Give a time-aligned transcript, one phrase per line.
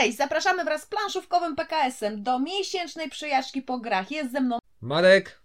[0.00, 4.10] Cześć, zapraszamy wraz z planszówkowym PKS-em do miesięcznej przejażdżki po grach.
[4.10, 5.42] Jest ze mną Marek,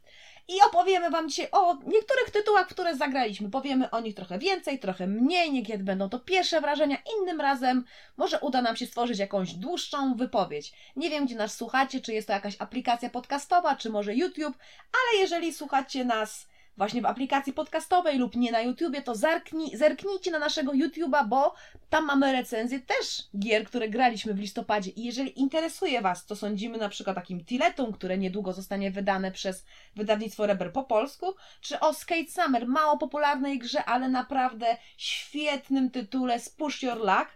[0.47, 3.49] i opowiemy Wam dzisiaj o niektórych tytułach, które zagraliśmy.
[3.49, 6.97] Powiemy o nich trochę więcej, trochę mniej, niekiedy będą to pierwsze wrażenia.
[7.20, 7.86] Innym razem
[8.18, 10.74] może uda nam się stworzyć jakąś dłuższą wypowiedź.
[10.96, 14.58] Nie wiem, gdzie nas słuchacie, czy jest to jakaś aplikacja podcastowa, czy może YouTube,
[14.94, 16.48] ale jeżeli słuchacie nas
[16.78, 21.54] właśnie w aplikacji podcastowej lub nie na YouTubie, to zerknij, zerknijcie na naszego YouTuba, bo
[21.90, 24.91] tam mamy recenzję też gier, które graliśmy w listopadzie.
[24.91, 29.32] I jeżeli interesuje Was, to sądzimy na przykład o takim Tiletum, które niedługo zostanie wydane
[29.32, 29.66] przez
[29.96, 36.40] wydawnictwo Reber po polsku, czy o Skate Summer, mało popularnej grze, ale naprawdę świetnym tytule
[36.40, 37.27] Spush Your Luck,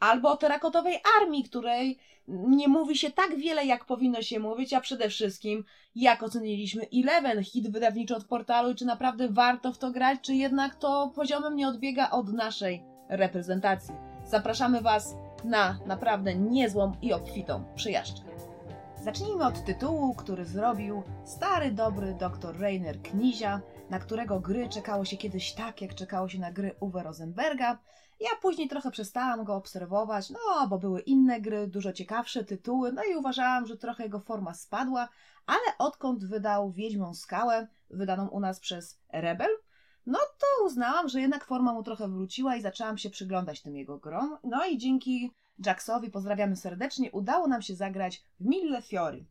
[0.00, 4.80] albo o terakotowej armii, której nie mówi się tak wiele, jak powinno się mówić, a
[4.80, 9.90] przede wszystkim jak oceniliśmy Eleven, hit wydawniczy od portalu i czy naprawdę warto w to
[9.90, 13.94] grać, czy jednak to poziomem nie odbiega od naszej reprezentacji.
[14.26, 18.32] Zapraszamy Was na naprawdę niezłą i obfitą przyjażdżkę.
[19.02, 25.16] Zacznijmy od tytułu, który zrobił stary, dobry dr Rainer Knizia, na którego gry czekało się
[25.16, 27.78] kiedyś tak, jak czekało się na gry Uwe Rosenberga.
[28.22, 33.04] Ja później trochę przestałam go obserwować, no bo były inne gry, dużo ciekawsze tytuły, no
[33.04, 35.08] i uważałam, że trochę jego forma spadła,
[35.46, 39.50] ale odkąd wydał Wiedźmą Skałę, wydaną u nas przez Rebel,
[40.06, 43.98] no to uznałam, że jednak forma mu trochę wróciła i zaczęłam się przyglądać tym jego
[43.98, 44.38] grom.
[44.44, 45.32] No i dzięki
[45.66, 49.26] Jacksowi, pozdrawiamy serdecznie, udało nam się zagrać w Mille Fiori.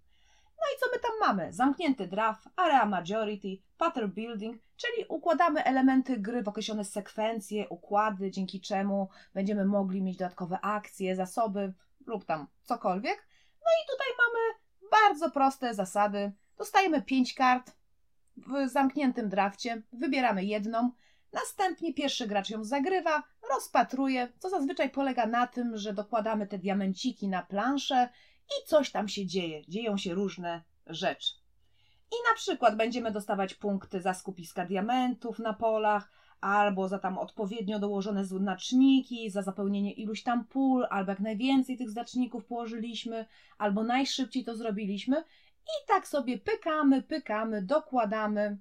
[0.58, 1.54] No i co my tam mamy?
[1.54, 8.62] Zamknięty draft, area majority, pattern building, czyli układamy elementy gry w określone sekwencje, układy, dzięki
[8.62, 11.74] czemu będziemy mogli mieć dodatkowe akcje, zasoby
[12.06, 13.28] lub tam cokolwiek.
[13.54, 14.60] No i tutaj mamy
[14.92, 16.32] bardzo proste zasady.
[16.58, 17.72] Dostajemy 5 kart
[18.38, 20.92] w zamkniętym drafcie, wybieramy jedną,
[21.34, 27.28] następnie pierwszy gracz ją zagrywa, rozpatruje, co zazwyczaj polega na tym, że dokładamy te diamenciki
[27.28, 28.10] na planszę
[28.50, 31.41] i coś tam się dzieje, dzieją się różne rzeczy.
[32.12, 37.80] I na przykład będziemy dostawać punkty za skupiska diamentów na polach, albo za tam odpowiednio
[37.80, 43.26] dołożone znaczniki, za zapełnienie iluś tam pól, albo jak najwięcej tych znaczników położyliśmy,
[43.58, 45.24] albo najszybciej to zrobiliśmy.
[45.64, 48.58] I tak sobie pykamy, pykamy, dokładamy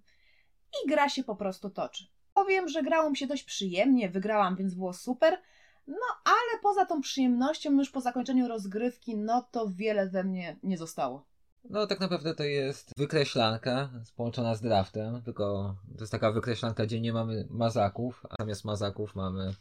[0.85, 2.05] i gra się po prostu toczy.
[2.35, 5.39] Powiem, że grało mi się dość przyjemnie, wygrałam, więc było super.
[5.87, 10.79] No, ale poza tą przyjemnością, już po zakończeniu rozgrywki, no to wiele ze mnie nie
[10.79, 11.30] zostało.
[11.65, 17.01] No tak naprawdę to jest wykreślanka połączona z draftem, tylko to jest taka wykreślanka, gdzie
[17.01, 19.55] nie mamy mazaków, a zamiast mazaków mamy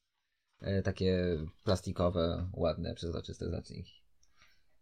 [0.62, 4.00] e, takie plastikowe, ładne, przezroczyste znaczniki.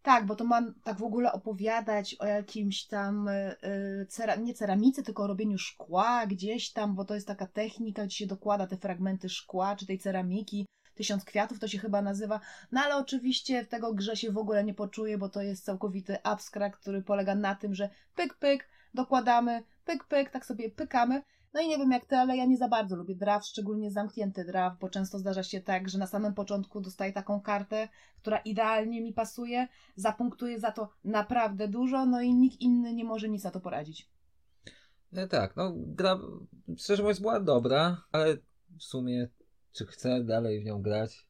[0.01, 3.55] Tak, bo to mam tak w ogóle opowiadać o jakimś tam, y,
[4.01, 8.05] y, cera, nie ceramicy, tylko o robieniu szkła gdzieś tam, bo to jest taka technika,
[8.05, 10.65] gdzie się dokłada te fragmenty szkła czy tej ceramiki.
[10.97, 12.39] Tysiąc kwiatów to się chyba nazywa.
[12.71, 16.81] No ale oczywiście tego grze się w ogóle nie poczuje, bo to jest całkowity abstrakt,
[16.81, 21.21] który polega na tym, że pyk, pyk, dokładamy, pyk, pyk, tak sobie pykamy.
[21.53, 24.45] No i nie wiem jak ty, ale ja nie za bardzo lubię draft, szczególnie zamknięty
[24.45, 27.89] draft, bo często zdarza się tak, że na samym początku dostaję taką kartę,
[28.21, 33.29] która idealnie mi pasuje, zapunktuje za to naprawdę dużo, no i nikt inny nie może
[33.29, 34.09] nic na to poradzić.
[35.13, 36.19] E, tak, no gra,
[36.77, 38.37] szczerze mówiąc, była dobra, ale
[38.77, 39.27] w sumie,
[39.77, 41.27] czy chcę dalej w nią grać?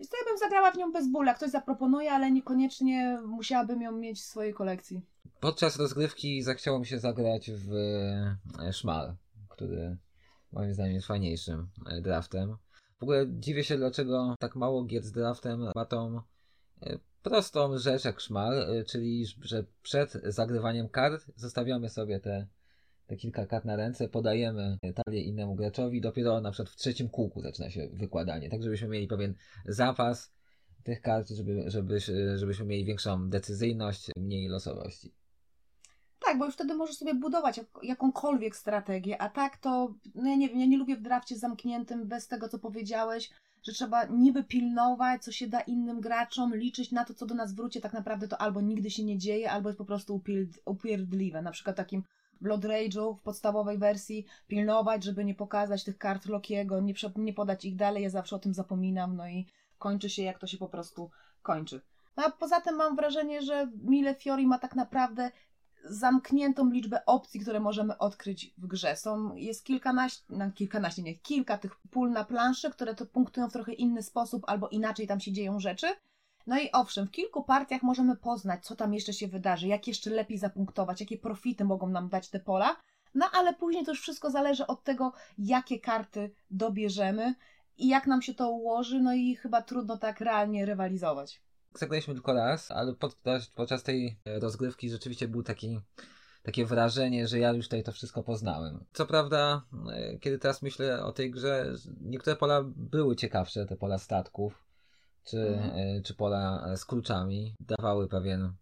[0.00, 3.82] Wiesz co, ja bym zagrała w nią bez bólu, jak ktoś zaproponuje, ale niekoniecznie musiałabym
[3.82, 5.02] ją mieć w swojej kolekcji.
[5.40, 7.74] Podczas rozgrywki zachciało mi się zagrać w
[8.58, 9.14] e, Szmal,
[9.48, 9.96] który
[10.52, 12.56] moim zdaniem jest fajniejszym e, draftem.
[12.98, 16.20] W ogóle dziwię się, dlaczego tak mało gier z draftem ma tą
[16.82, 22.46] e, prostą rzecz jak Szmal, czyli że przed zagrywaniem kart zostawiamy sobie te,
[23.10, 27.42] te kilka kart na ręce, podajemy talię innemu graczowi, dopiero na przykład w trzecim kółku
[27.42, 29.34] zaczyna się wykładanie, tak żebyśmy mieli pewien
[29.66, 30.32] zapas
[30.84, 32.00] tych kart, żeby, żeby,
[32.36, 35.14] żebyśmy mieli większą decyzyjność, mniej losowości.
[36.20, 40.36] Tak, bo już wtedy możesz sobie budować jak, jakąkolwiek strategię, a tak to, no ja
[40.36, 43.30] nie wiem, ja nie lubię w drafcie zamkniętym bez tego, co powiedziałeś,
[43.62, 47.54] że trzeba niby pilnować, co się da innym graczom, liczyć na to, co do nas
[47.54, 51.42] wróci, tak naprawdę to albo nigdy się nie dzieje, albo jest po prostu upierd- upierdliwe.
[51.42, 52.02] Na przykład takim
[52.40, 57.64] Blood Rage'u w podstawowej wersji pilnować, żeby nie pokazać tych kart Lokiego, nie, nie podać
[57.64, 59.46] ich dalej, ja zawsze o tym zapominam, no i
[59.78, 61.10] kończy się jak to się po prostu
[61.42, 61.80] kończy.
[62.16, 65.30] No a poza tym mam wrażenie, że Mille Fiori ma tak naprawdę
[65.84, 68.96] zamkniętą liczbę opcji, które możemy odkryć w grze.
[68.96, 73.52] Są, jest kilkanaście, no kilkanaście, nie, kilka tych pól na planszy, które to punktują w
[73.52, 75.86] trochę inny sposób albo inaczej tam się dzieją rzeczy.
[76.46, 80.10] No i owszem, w kilku partiach możemy poznać, co tam jeszcze się wydarzy, jak jeszcze
[80.10, 82.76] lepiej zapunktować, jakie profity mogą nam dać te pola.
[83.14, 87.34] No ale później to już wszystko zależy od tego, jakie karty dobierzemy
[87.78, 91.42] i jak nam się to ułoży, no i chyba trudno tak realnie rywalizować.
[91.74, 95.80] Zagraliśmy tylko raz, ale podczas, podczas tej rozgrywki rzeczywiście był taki
[96.42, 98.84] takie wrażenie, że ja już tutaj to wszystko poznałem.
[98.92, 103.98] Co prawda, e, kiedy teraz myślę o tej grze, niektóre pola były ciekawsze, te pola
[103.98, 104.69] statków,
[105.24, 106.02] czy, mhm.
[106.02, 108.52] czy pola z kluczami, dawały pewien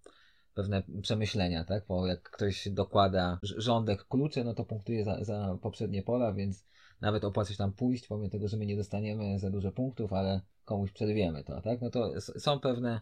[0.54, 1.86] pewne przemyślenia, tak?
[1.88, 6.64] Bo jak ktoś dokłada rządek kluczy, no to punktuje za, za poprzednie pola, więc
[7.00, 10.40] nawet opłaca się tam pójść, pomimo tego, że my nie dostaniemy za dużo punktów, ale
[10.64, 11.80] komuś przerwiemy to, tak?
[11.80, 13.00] No to są pewne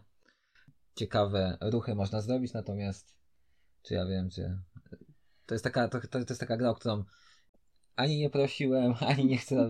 [0.95, 3.15] ciekawe ruchy można zrobić, natomiast
[3.83, 4.57] czy ja wiem, czy
[5.45, 7.03] to jest taka, to, to, jest taka gra, o którą
[7.97, 9.69] ani nie prosiłem, ani nie chcę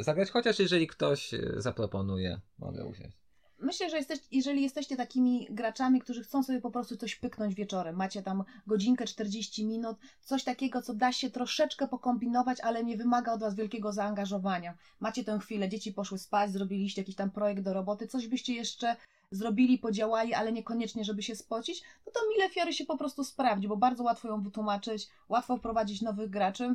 [0.00, 3.24] zagrać, chociaż jeżeli ktoś zaproponuje, mogę usiąść
[3.64, 7.96] myślę, że jesteś, jeżeli jesteście takimi graczami, którzy chcą sobie po prostu coś pyknąć wieczorem,
[7.96, 13.32] macie tam godzinkę, 40 minut, coś takiego, co da się troszeczkę pokombinować, ale nie wymaga
[13.32, 14.74] od Was wielkiego zaangażowania.
[15.00, 18.96] Macie tę chwilę, dzieci poszły spać, zrobiliście jakiś tam projekt do roboty, coś byście jeszcze
[19.30, 23.68] zrobili, podziałali, ale niekoniecznie, żeby się spocić, no to Mile Fiory się po prostu sprawdzi,
[23.68, 26.74] bo bardzo łatwo ją wytłumaczyć, łatwo wprowadzić nowych graczy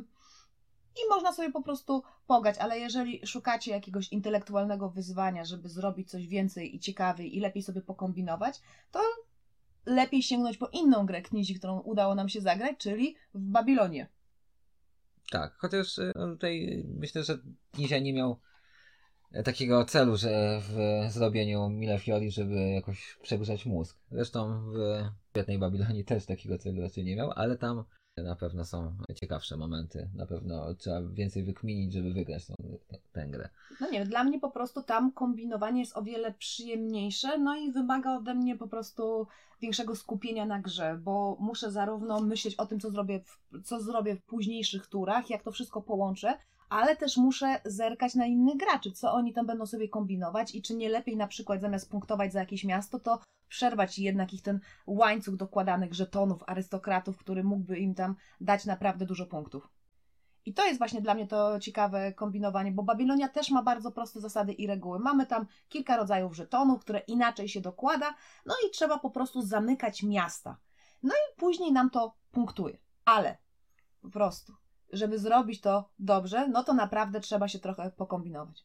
[0.96, 6.26] i można sobie po prostu pogać, ale jeżeli szukacie jakiegoś intelektualnego wyzwania, żeby zrobić coś
[6.26, 8.60] więcej i ciekawiej i lepiej sobie pokombinować,
[8.90, 9.00] to
[9.86, 14.08] lepiej sięgnąć po inną grę knizi, którą udało nam się zagrać, czyli w Babilonie.
[15.30, 17.38] Tak, chociaż y, no, tutaj myślę, że
[17.72, 18.40] Knizia nie miał
[19.32, 20.78] e, takiego celu, że w
[21.12, 23.98] zrobieniu Mille Fiori, żeby jakoś przegrzać mózg.
[24.10, 27.84] Zresztą w Świetnej Babilonie też takiego celu raczej nie miał, ale tam
[28.22, 30.08] na pewno są ciekawsze momenty.
[30.14, 32.54] Na pewno trzeba więcej wykminić, żeby wygrać tą,
[33.12, 33.48] tę grę.
[33.80, 38.16] No nie, dla mnie po prostu tam kombinowanie jest o wiele przyjemniejsze, no i wymaga
[38.16, 39.26] ode mnie po prostu
[39.60, 44.16] większego skupienia na grze, bo muszę zarówno myśleć o tym, co zrobię w, co zrobię
[44.16, 46.38] w późniejszych turach, jak to wszystko połączę,
[46.70, 50.74] ale też muszę zerkać na innych graczy, co oni tam będą sobie kombinować i czy
[50.74, 55.36] nie lepiej na przykład zamiast punktować za jakieś miasto, to przerwać jednak ich ten łańcuch
[55.36, 59.68] dokładanych żetonów arystokratów, który mógłby im tam dać naprawdę dużo punktów.
[60.46, 64.20] I to jest właśnie dla mnie to ciekawe kombinowanie, bo Babilonia też ma bardzo proste
[64.20, 64.98] zasady i reguły.
[64.98, 68.14] Mamy tam kilka rodzajów żetonów, które inaczej się dokłada,
[68.46, 70.56] no i trzeba po prostu zamykać miasta.
[71.02, 72.78] No i później nam to punktuje.
[73.04, 73.38] Ale
[74.02, 74.52] po prostu
[74.92, 78.64] żeby zrobić to dobrze, no to naprawdę trzeba się trochę pokombinować.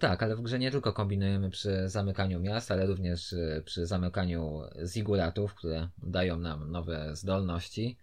[0.00, 4.60] Tak, ale w grze nie tylko kombinujemy przy zamykaniu miast, ale również y, przy zamykaniu
[4.84, 7.98] ziguratów, które dają nam nowe zdolności,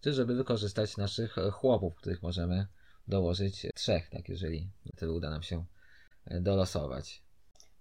[0.00, 2.66] czy żeby wykorzystać naszych chłopów, których możemy
[3.08, 5.64] dołożyć trzech, tak, jeżeli tyle uda nam się
[6.26, 7.22] dolosować.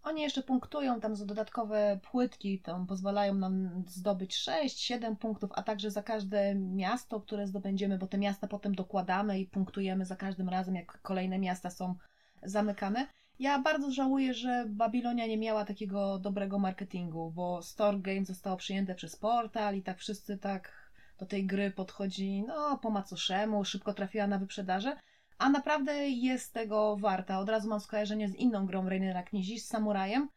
[0.04, 5.92] Oni jeszcze punktują tam za dodatkowe płytki, tam pozwalają nam zdobyć 6-7 punktów, a także
[5.92, 10.76] za każde miasto, które zdobędziemy, bo te miasta potem dokładamy i punktujemy za każdym razem,
[10.76, 11.96] jak kolejne miasta są
[12.44, 13.08] zamykane.
[13.40, 18.96] Ja bardzo żałuję, że Babilonia nie miała takiego dobrego marketingu, bo Store Games zostało przyjęte
[18.96, 24.28] przez portal i tak wszyscy tak do tej gry podchodzi, no po macoszemu, szybko trafiła
[24.28, 24.98] na wyprzedaże,
[25.42, 27.40] a naprawdę jest tego warta.
[27.40, 30.30] Od razu mam skojarzenie z inną grą Rainera Knizi, z Samurajem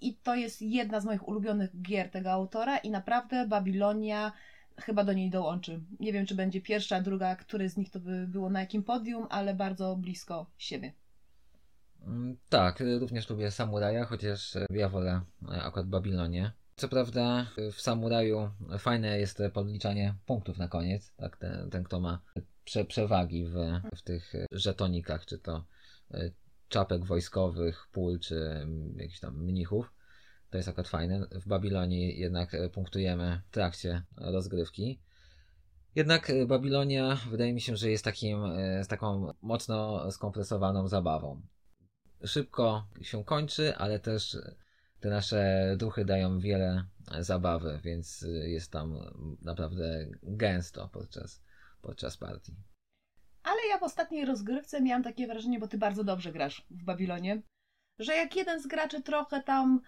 [0.00, 4.32] i to jest jedna z moich ulubionych gier tego autora i naprawdę Babilonia
[4.80, 5.80] chyba do niej dołączy.
[6.00, 9.26] Nie wiem, czy będzie pierwsza, druga, który z nich to by było na jakim podium,
[9.30, 10.92] ale bardzo blisko siebie.
[12.06, 15.20] Mm, tak, również lubię Samuraja, chociaż ja wolę
[15.52, 16.52] e, akurat Babilonię.
[16.76, 22.20] Co prawda w Samuraju fajne jest podliczanie punktów na koniec, tak, ten, ten kto ma
[22.64, 23.54] prze, przewagi w,
[23.96, 25.64] w tych żetonikach, czy to
[26.10, 26.30] e,
[26.68, 28.66] czapek wojskowych, pól, czy
[28.96, 29.92] jakichś tam mnichów.
[30.50, 31.26] To jest akurat fajne.
[31.30, 35.00] W Babilonie jednak e, punktujemy w trakcie rozgrywki.
[35.94, 38.38] Jednak e, Babilonia wydaje mi się, że jest takim,
[38.82, 41.42] z taką mocno skompresowaną zabawą.
[42.24, 44.36] Szybko się kończy, ale też
[45.00, 46.84] te nasze duchy dają wiele
[47.18, 48.94] zabawy, więc jest tam
[49.42, 51.43] naprawdę gęsto podczas
[51.84, 52.56] podczas partii.
[53.42, 57.42] Ale ja w ostatniej rozgrywce miałam takie wrażenie, bo ty bardzo dobrze grasz w Babilonie,
[57.98, 59.80] że jak jeden z graczy trochę tam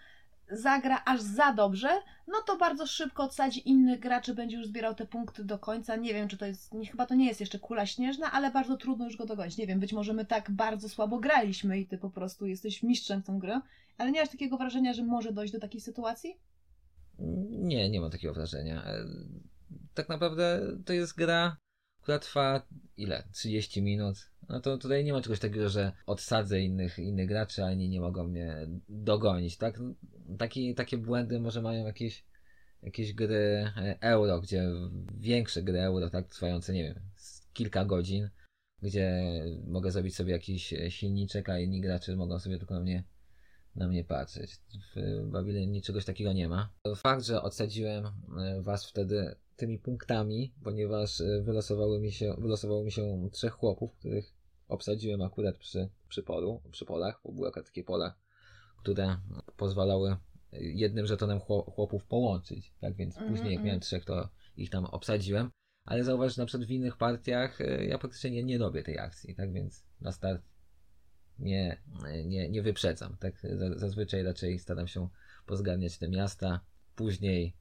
[0.51, 1.89] zagra aż za dobrze,
[2.27, 5.97] no to bardzo szybko odsadzi innych graczy, będzie już zbierał te punkty do końca.
[5.97, 8.77] Nie wiem, czy to jest, nie, chyba to nie jest jeszcze kula śnieżna, ale bardzo
[8.77, 9.57] trudno już go dogonić.
[9.57, 13.23] Nie wiem, być może my tak bardzo słabo graliśmy i ty po prostu jesteś mistrzem
[13.23, 13.61] w tą grę,
[13.99, 16.41] ale nie masz takiego wrażenia, że może dojść do takiej sytuacji?
[17.49, 18.85] Nie, nie mam takiego wrażenia.
[18.85, 19.05] E,
[19.95, 21.57] tak naprawdę to jest gra
[22.07, 23.23] która trwa ile?
[23.33, 24.31] 30 minut.
[24.49, 28.01] No to tutaj nie ma czegoś takiego, że odsadzę innych, innych graczy, a inni nie
[28.01, 28.57] mogą mnie
[28.89, 29.81] dogonić, tak?
[30.39, 32.25] Taki, takie błędy może mają jakieś,
[32.83, 34.69] jakieś gry e, euro, gdzie
[35.19, 37.01] większe gry euro, tak, trwające, nie wiem,
[37.53, 38.31] kilka godzin,
[38.83, 39.23] gdzie
[39.67, 43.05] mogę zrobić sobie jakiś silniczek, a inni gracze mogą sobie tylko mnie
[43.77, 44.51] na mnie patrzeć.
[44.97, 46.73] W Babilonie czegoś takiego nie ma.
[46.97, 52.93] Fakt, że odsadziłem e, was wtedy tymi punktami, ponieważ e, wylosowały mi się, wylosowało mi
[52.93, 54.35] się trzech chłopów, których
[54.69, 58.15] obsadziłem akurat przy, przy polu, przy polach, bo były akurat takie pola,
[58.79, 59.17] które
[59.57, 60.17] pozwalały
[60.53, 62.75] jednym żetonem chłopów połączyć.
[62.81, 63.33] Tak więc mm -hmm.
[63.33, 65.51] później jak miałem trzech, to ich tam obsadziłem.
[65.85, 68.99] Ale zauważ, że na przykład w innych partiach e, ja praktycznie nie, nie robię tej
[68.99, 70.43] akcji, tak więc na start
[71.39, 71.83] nie,
[72.25, 73.17] nie, nie wyprzedzam.
[73.21, 73.35] Tak
[73.77, 75.09] zazwyczaj raczej staram się
[75.47, 76.61] pozgarniać te miasta.
[76.95, 77.57] Później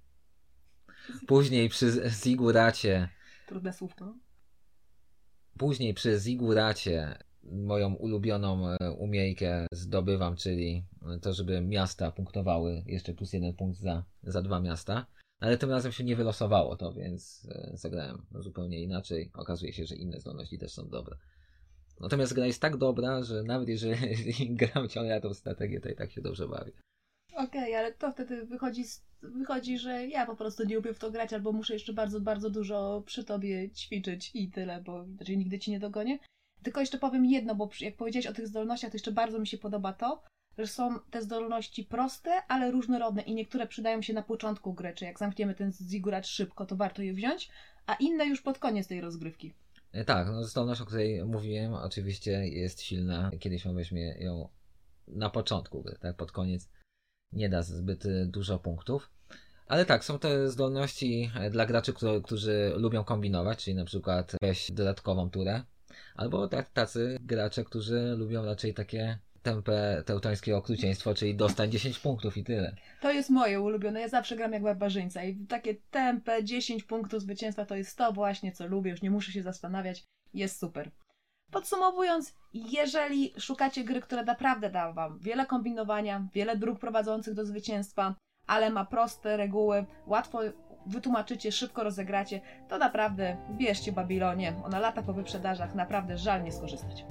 [1.27, 3.09] później przy Ziguracie
[3.47, 4.15] Trudne słówko.
[5.57, 10.85] Później przy Ziguracie moją ulubioną e, umiejkę zdobywam, czyli
[11.21, 15.05] to, żeby miasta punktowały jeszcze plus jeden punkt za, za dwa miasta.
[15.39, 19.31] Ale tym razem się nie wylosowało to, więc e, zagrałem zupełnie inaczej.
[19.33, 21.17] Okazuje się, że inne zdolności też są dobre.
[21.99, 26.11] Natomiast gra jest tak dobra, że nawet jeżeli gram ciągle tą strategię, to i tak
[26.11, 26.71] się dobrze bawię.
[27.35, 28.83] Okej, okay, ale to wtedy wychodzi,
[29.21, 32.49] wychodzi, że ja po prostu nie lubię w to grać, albo muszę jeszcze bardzo, bardzo
[32.49, 36.19] dużo przy tobie ćwiczyć i tyle, bo raczej nigdy ci nie dogonię.
[36.63, 39.57] Tylko jeszcze powiem jedno, bo jak powiedziałeś o tych zdolnościach, to jeszcze bardzo mi się
[39.57, 40.23] podoba to,
[40.57, 45.05] że są te zdolności proste, ale różnorodne i niektóre przydają się na początku gry, czy
[45.05, 47.49] jak zamkniemy ten zigurat szybko, to warto je wziąć,
[47.87, 49.53] a inne już pod koniec tej rozgrywki.
[49.91, 53.31] E, tak, no zdolność, o której mówiłem, oczywiście jest silna.
[53.39, 54.49] Kiedyś on weźmie ją
[55.07, 56.69] na początku gry, tak, pod koniec
[57.33, 59.09] nie da zbyt dużo punktów.
[59.67, 64.71] Ale tak, są te zdolności e, dla graczy, którzy lubią kombinować, czyli na przykład weź
[64.71, 65.63] dodatkową turę,
[66.15, 72.43] albo tacy gracze, którzy lubią raczej takie tempę teutońskie okrucieństwo, czyli dostać 10 punktów i
[72.43, 72.75] tyle.
[73.01, 74.01] To jest moje ulubione.
[74.01, 78.51] Ja zawsze gram jak barbarzyńca i takie tempę 10 punktów zwycięstwa to jest to właśnie,
[78.51, 78.91] co lubię.
[78.91, 80.03] Już nie muszę się zastanawiać.
[80.33, 80.91] Jest super.
[81.51, 88.15] Podsumowując, jeżeli szukacie gry, która naprawdę da Wam wiele kombinowania, wiele dróg prowadzących do zwycięstwa,
[88.47, 90.39] ale ma proste reguły, łatwo
[90.85, 94.53] wytłumaczycie, szybko rozegracie, to naprawdę bierzcie Babilonie.
[94.65, 97.05] Ona lata po wyprzedażach, naprawdę żal nie skorzystać.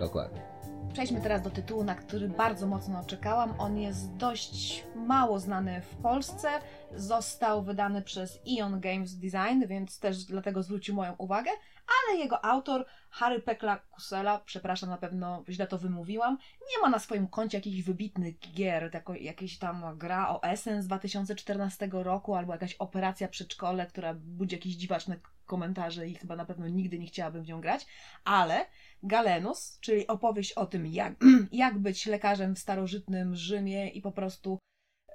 [0.00, 0.57] Dokładnie.
[0.98, 3.54] Przejdźmy teraz do tytułu, na który bardzo mocno czekałam.
[3.58, 6.48] On jest dość mało znany w Polsce.
[6.94, 11.50] Został wydany przez Ion Games Design, więc też dlatego zwrócił moją uwagę,
[11.86, 16.98] ale jego autor, Harry Pekla Kusela, przepraszam, na pewno źle to wymówiłam, nie ma na
[16.98, 22.52] swoim koncie jakichś wybitnych gier, jako jakieś tam gra o Essence z 2014 roku, albo
[22.52, 27.42] jakaś operacja przedszkole, która budzi jakieś dziwaczne komentarze i chyba na pewno nigdy nie chciałabym
[27.42, 27.86] w nią grać,
[28.24, 28.66] ale
[29.02, 31.14] Galenus, czyli opowieść o tym, jak,
[31.52, 34.58] jak być lekarzem w starożytnym Rzymie i po prostu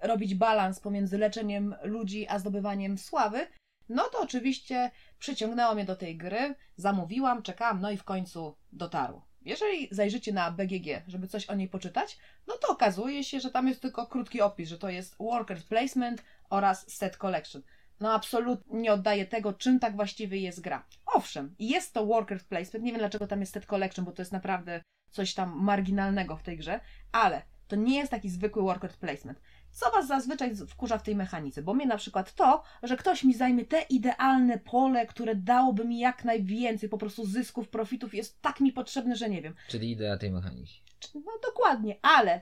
[0.01, 3.47] robić balans pomiędzy leczeniem ludzi a zdobywaniem sławy,
[3.89, 9.27] no to oczywiście przyciągnęło mnie do tej gry, zamówiłam, czekałam, no i w końcu dotarło.
[9.41, 13.67] Jeżeli zajrzycie na BGG, żeby coś o niej poczytać, no to okazuje się, że tam
[13.67, 17.61] jest tylko krótki opis, że to jest Worker Placement oraz Set Collection
[17.99, 20.85] no absolutnie nie oddaje tego, czym tak właściwie jest gra.
[21.05, 24.31] Owszem, jest to worker placement, nie wiem dlaczego tam jest set collection, bo to jest
[24.31, 24.81] naprawdę
[25.11, 26.79] coś tam marginalnego w tej grze,
[27.11, 29.41] ale to nie jest taki zwykły worker placement.
[29.71, 31.61] Co Was zazwyczaj wkurza w tej mechanice?
[31.61, 35.99] Bo mnie na przykład to, że ktoś mi zajmie te idealne pole, które dałoby mi
[35.99, 39.55] jak najwięcej po prostu zysków, profitów, jest tak mi potrzebne, że nie wiem.
[39.67, 40.81] Czyli idea tej mechaniki.
[41.15, 42.41] No dokładnie, ale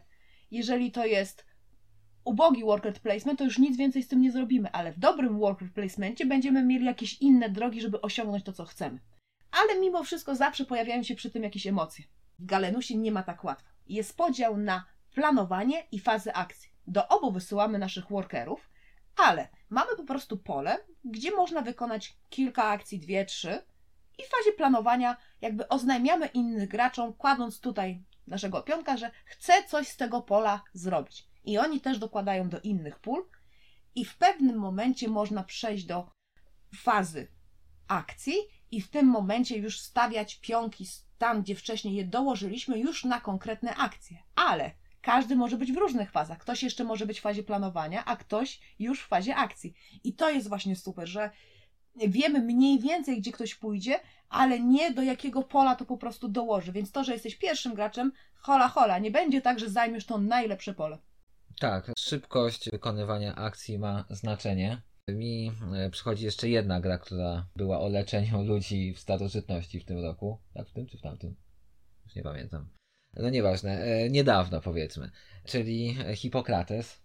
[0.51, 1.46] jeżeli to jest
[2.23, 5.73] ubogi worker placement, to już nic więcej z tym nie zrobimy, ale w dobrym worker
[5.73, 8.99] placementie będziemy mieli jakieś inne drogi, żeby osiągnąć to, co chcemy.
[9.51, 12.05] Ale mimo wszystko zawsze pojawiają się przy tym jakieś emocje.
[12.39, 13.69] W Galenusie nie ma tak łatwo.
[13.87, 16.69] Jest podział na planowanie i fazę akcji.
[16.87, 18.69] Do obu wysyłamy naszych workerów,
[19.15, 23.61] ale mamy po prostu pole, gdzie można wykonać kilka akcji, dwie, trzy
[24.19, 29.87] i w fazie planowania jakby oznajmiamy innym graczom, kładąc tutaj naszego pionka, że chce coś
[29.87, 33.25] z tego pola zrobić i oni też dokładają do innych pól,
[33.95, 36.12] i w pewnym momencie można przejść do
[36.75, 37.27] fazy
[37.88, 38.36] akcji,
[38.71, 43.75] i w tym momencie już stawiać pionki tam, gdzie wcześniej je dołożyliśmy, już na konkretne
[43.75, 44.17] akcje.
[44.36, 44.71] Ale
[45.01, 46.38] każdy może być w różnych fazach.
[46.38, 49.74] Ktoś jeszcze może być w fazie planowania, a ktoś już w fazie akcji.
[50.03, 51.29] I to jest właśnie super, że
[51.95, 56.71] wiemy mniej więcej, gdzie ktoś pójdzie, ale nie do jakiego pola to po prostu dołoży.
[56.71, 60.74] Więc to, że jesteś pierwszym graczem, hola hola, nie będzie tak, że zajmiesz to najlepsze
[60.74, 60.98] pole.
[61.62, 64.82] Tak, szybkość wykonywania akcji ma znaczenie.
[65.08, 70.00] Mi e, przychodzi jeszcze jedna gra, która była o leczeniu ludzi w starożytności w tym
[70.00, 70.39] roku.
[70.53, 71.36] Tak, w tym czy w tamtym?
[72.06, 72.70] Już nie pamiętam.
[73.13, 75.12] No nieważne, e, niedawno powiedzmy.
[75.46, 77.01] Czyli Hipokrates.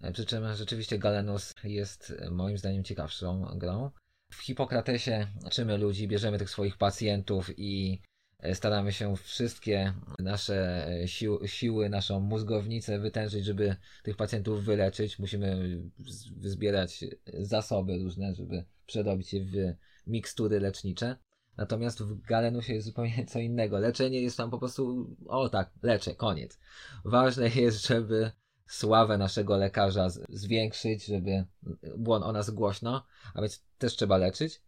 [0.00, 3.90] E, przy czym rzeczywiście Galenus jest moim zdaniem ciekawszą grą.
[4.32, 8.02] W Hipokratesie leczymy ludzi, bierzemy tych swoich pacjentów i
[8.54, 15.18] staramy się wszystkie nasze e, sił, siły, naszą mózgownicę wytężyć, żeby tych pacjentów wyleczyć.
[15.18, 15.80] Musimy
[16.40, 17.04] zbierać
[17.38, 19.54] zasoby różne, żeby przerobić je w
[20.06, 21.16] mikstury lecznicze.
[21.56, 23.78] Natomiast w Galenusie jest zupełnie co innego.
[23.78, 26.58] Leczenie jest tam po prostu, o tak, leczę, koniec.
[27.04, 28.30] Ważne jest, żeby
[28.66, 31.44] sławę naszego lekarza zwiększyć, żeby
[31.96, 34.62] było o nas głośno, a więc też trzeba leczyć.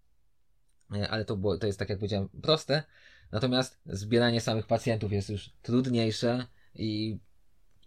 [0.94, 2.82] E, ale to, było, to jest, tak jak powiedziałem, proste.
[3.32, 7.18] Natomiast zbieranie samych pacjentów jest już trudniejsze i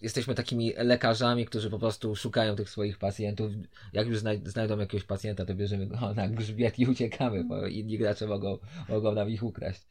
[0.02, 3.52] jesteśmy takimi lekarzami, którzy po prostu szukają tych swoich pacjentów.
[3.94, 8.28] Jak już znajdą jakiegoś pacjenta, to bierzemy go na grzbiet i uciekamy, bo inni gracze
[8.28, 8.58] mogą,
[8.90, 9.82] mogą nam ich ukraść.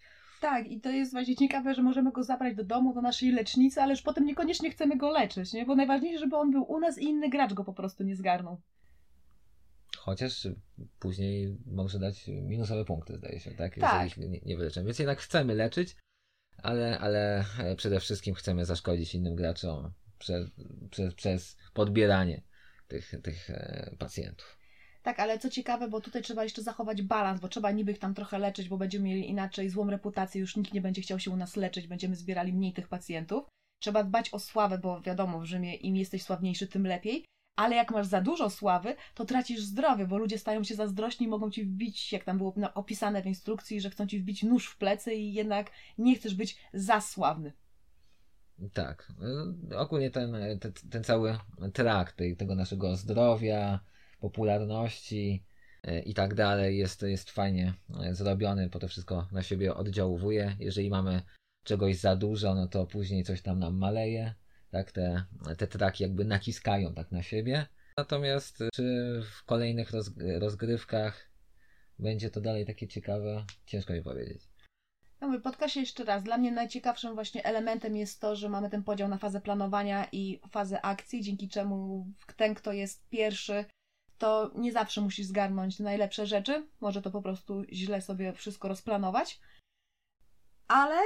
[0.40, 3.82] Tak, i to jest właśnie ciekawe, że możemy go zabrać do domu, do naszej lecznicy,
[3.82, 5.66] ale już potem niekoniecznie chcemy go leczyć, nie?
[5.66, 8.60] Bo najważniejsze, żeby on był u nas i inny gracz go po prostu nie zgarnął.
[10.04, 10.48] Chociaż
[10.98, 13.78] później może dać minusowe punkty, zdaje się, tak?
[13.80, 14.04] tak.
[14.04, 14.86] Jeżeli nie, nie wyleczemy.
[14.86, 15.96] Więc jednak chcemy leczyć,
[16.62, 17.44] ale, ale
[17.76, 20.50] przede wszystkim chcemy zaszkodzić innym graczom przez,
[20.90, 22.42] przez, przez podbieranie
[22.88, 24.58] tych, tych e, pacjentów.
[25.02, 28.14] Tak, ale co ciekawe, bo tutaj trzeba jeszcze zachować balans, bo trzeba niby ich tam
[28.14, 31.36] trochę leczyć, bo będziemy mieli inaczej złą reputację, już nikt nie będzie chciał się u
[31.36, 33.44] nas leczyć, będziemy zbierali mniej tych pacjentów.
[33.82, 37.24] Trzeba dbać o sławę, bo wiadomo, w Rzymie im jesteś sławniejszy, tym lepiej.
[37.56, 41.28] Ale jak masz za dużo sławy, to tracisz zdrowie, bo ludzie stają się zazdrośni i
[41.28, 44.78] mogą ci wbić, jak tam było opisane w instrukcji, że chcą ci wbić nóż w
[44.78, 47.52] plecy i jednak nie chcesz być za sławny.
[48.72, 49.12] Tak.
[49.76, 51.38] Ogólnie ten, ten, ten cały
[51.72, 53.80] trakt tego naszego zdrowia,
[54.20, 55.44] popularności
[55.82, 57.74] e, i tak dalej jest, jest fajnie
[58.10, 60.56] zrobiony, bo to wszystko na siebie oddziałuje.
[60.58, 61.22] Jeżeli mamy
[61.64, 64.34] czegoś za dużo, no to później coś tam nam maleje.
[64.74, 65.24] Tak, te,
[65.58, 67.66] te traki jakby naciskają tak na siebie.
[67.96, 69.90] Natomiast czy w kolejnych
[70.40, 71.30] rozgrywkach
[71.98, 74.42] będzie to dalej takie ciekawe, ciężko mi powiedzieć.
[75.20, 78.82] Ja mówię, podkreślę jeszcze raz, dla mnie najciekawszym właśnie elementem jest to, że mamy ten
[78.82, 83.64] podział na fazę planowania i fazę akcji, dzięki czemu ten, kto jest pierwszy,
[84.18, 89.40] to nie zawsze musisz zgarnąć najlepsze rzeczy, może to po prostu źle sobie wszystko rozplanować,
[90.68, 90.96] ale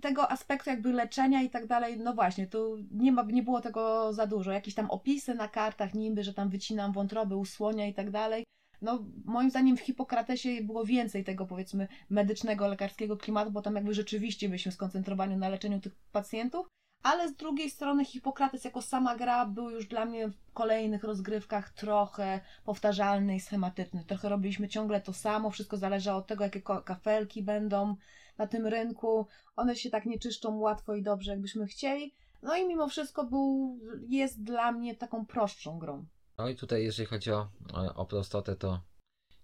[0.00, 4.12] tego aspektu jakby leczenia i tak dalej, no właśnie, tu nie, ma, nie było tego
[4.12, 4.52] za dużo.
[4.52, 8.44] Jakieś tam opisy na kartach niby, że tam wycinam wątroby, usłonia i tak dalej.
[8.82, 13.94] No, moim zdaniem w Hipokratesie było więcej tego, powiedzmy, medycznego, lekarskiego klimatu, bo tam jakby
[13.94, 16.66] rzeczywiście byliśmy skoncentrowani na leczeniu tych pacjentów,
[17.02, 21.70] ale z drugiej strony Hipokrates jako sama gra był już dla mnie w kolejnych rozgrywkach
[21.70, 24.04] trochę powtarzalny i schematyczny.
[24.04, 27.96] Trochę robiliśmy ciągle to samo, wszystko zależało od tego, jakie kafelki będą
[28.40, 29.26] na tym rynku.
[29.56, 32.14] One się tak nie czyszczą łatwo i dobrze, jakbyśmy chcieli.
[32.42, 36.06] No i mimo wszystko był, jest dla mnie taką prostszą grą.
[36.38, 37.48] No i tutaj, jeżeli chodzi o,
[37.94, 38.82] o prostotę, to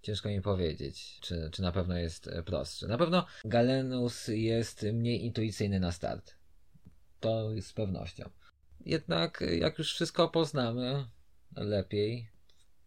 [0.03, 2.89] ciężko mi powiedzieć, czy, czy na pewno jest prostszy.
[2.89, 6.37] Na pewno Galenus jest mniej intuicyjny na start
[7.21, 8.31] to z pewnością.
[8.81, 11.07] Jednak jak już wszystko poznamy
[11.57, 12.31] lepiej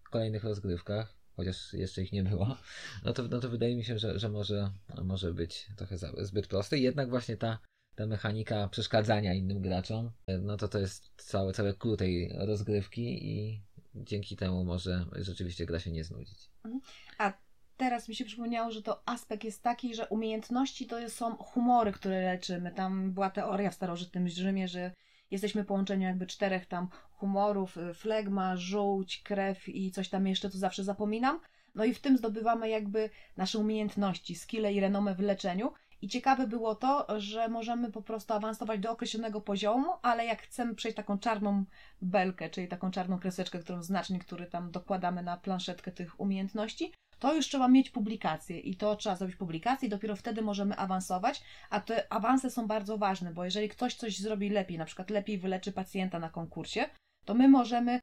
[0.03, 2.57] w kolejnych rozgrywkach, chociaż jeszcze ich nie było,
[3.05, 4.71] no to, no to wydaje mi się, że, że może,
[5.03, 6.79] może być trochę zbyt prosty.
[6.79, 7.59] Jednak właśnie ta,
[7.95, 13.61] ta mechanika przeszkadzania innym graczom, no to to jest całe, całe clue tej rozgrywki i
[13.95, 16.49] dzięki temu może rzeczywiście gra się nie znudzić.
[16.63, 16.81] Mhm.
[17.17, 17.33] A
[17.77, 22.21] teraz mi się przypomniało, że to aspekt jest taki, że umiejętności to są humory, które
[22.21, 22.71] leczymy.
[22.71, 24.91] Tam była teoria w starożytnym Rzymie, że
[25.31, 30.57] jesteśmy połączeniem jakby czterech tam humorów, y, flegma, żółć, krew i coś tam jeszcze, co
[30.57, 31.39] zawsze zapominam.
[31.75, 35.73] No i w tym zdobywamy jakby nasze umiejętności, skille i renomę w leczeniu.
[36.01, 40.75] I ciekawe było to, że możemy po prostu awansować do określonego poziomu, ale jak chcemy
[40.75, 41.65] przejść taką czarną
[42.01, 47.35] belkę, czyli taką czarną kreseczkę, którą znacznik, który tam dokładamy na planszetkę tych umiejętności, to
[47.35, 51.79] już trzeba mieć publikację i to trzeba zrobić publikację i dopiero wtedy możemy awansować, a
[51.81, 55.71] te awanse są bardzo ważne, bo jeżeli ktoś coś zrobi lepiej, na przykład lepiej wyleczy
[55.71, 56.85] pacjenta na konkursie,
[57.25, 57.99] to my możemy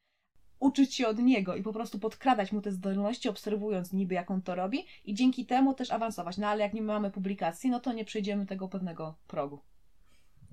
[0.61, 4.43] uczyć się od niego i po prostu podkradać mu te zdolności, obserwując niby jak on
[4.43, 6.39] to robi i dzięki temu też awansować.
[6.39, 9.61] No ale jak nie mamy publikacji, no to nie przejdziemy tego pewnego progu.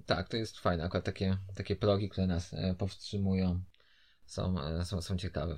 [0.06, 0.84] Tak, to jest fajne.
[0.84, 3.63] Akurat takie, takie progi, które nas e, powstrzymują,
[4.26, 5.58] są, e, są, są ciekawe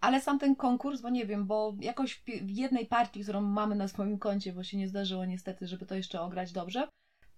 [0.00, 3.88] ale sam ten konkurs, bo nie wiem, bo jakoś w jednej partii, którą mamy na
[3.88, 6.88] swoim koncie, bo się nie zdarzyło niestety, żeby to jeszcze ograć dobrze,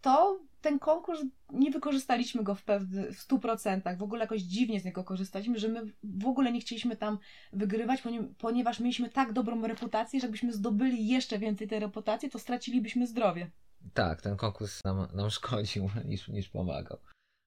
[0.01, 1.20] to ten konkurs
[1.53, 3.96] nie wykorzystaliśmy go w, pewny, w 100%.
[3.96, 7.18] W ogóle jakoś dziwnie z niego korzystaliśmy, że my w ogóle nie chcieliśmy tam
[7.53, 8.03] wygrywać,
[8.38, 13.51] ponieważ mieliśmy tak dobrą reputację, że jakbyśmy zdobyli jeszcze więcej tej reputacji, to stracilibyśmy zdrowie.
[13.94, 16.98] Tak, ten konkurs nam, nam szkodził niż, niż pomagał.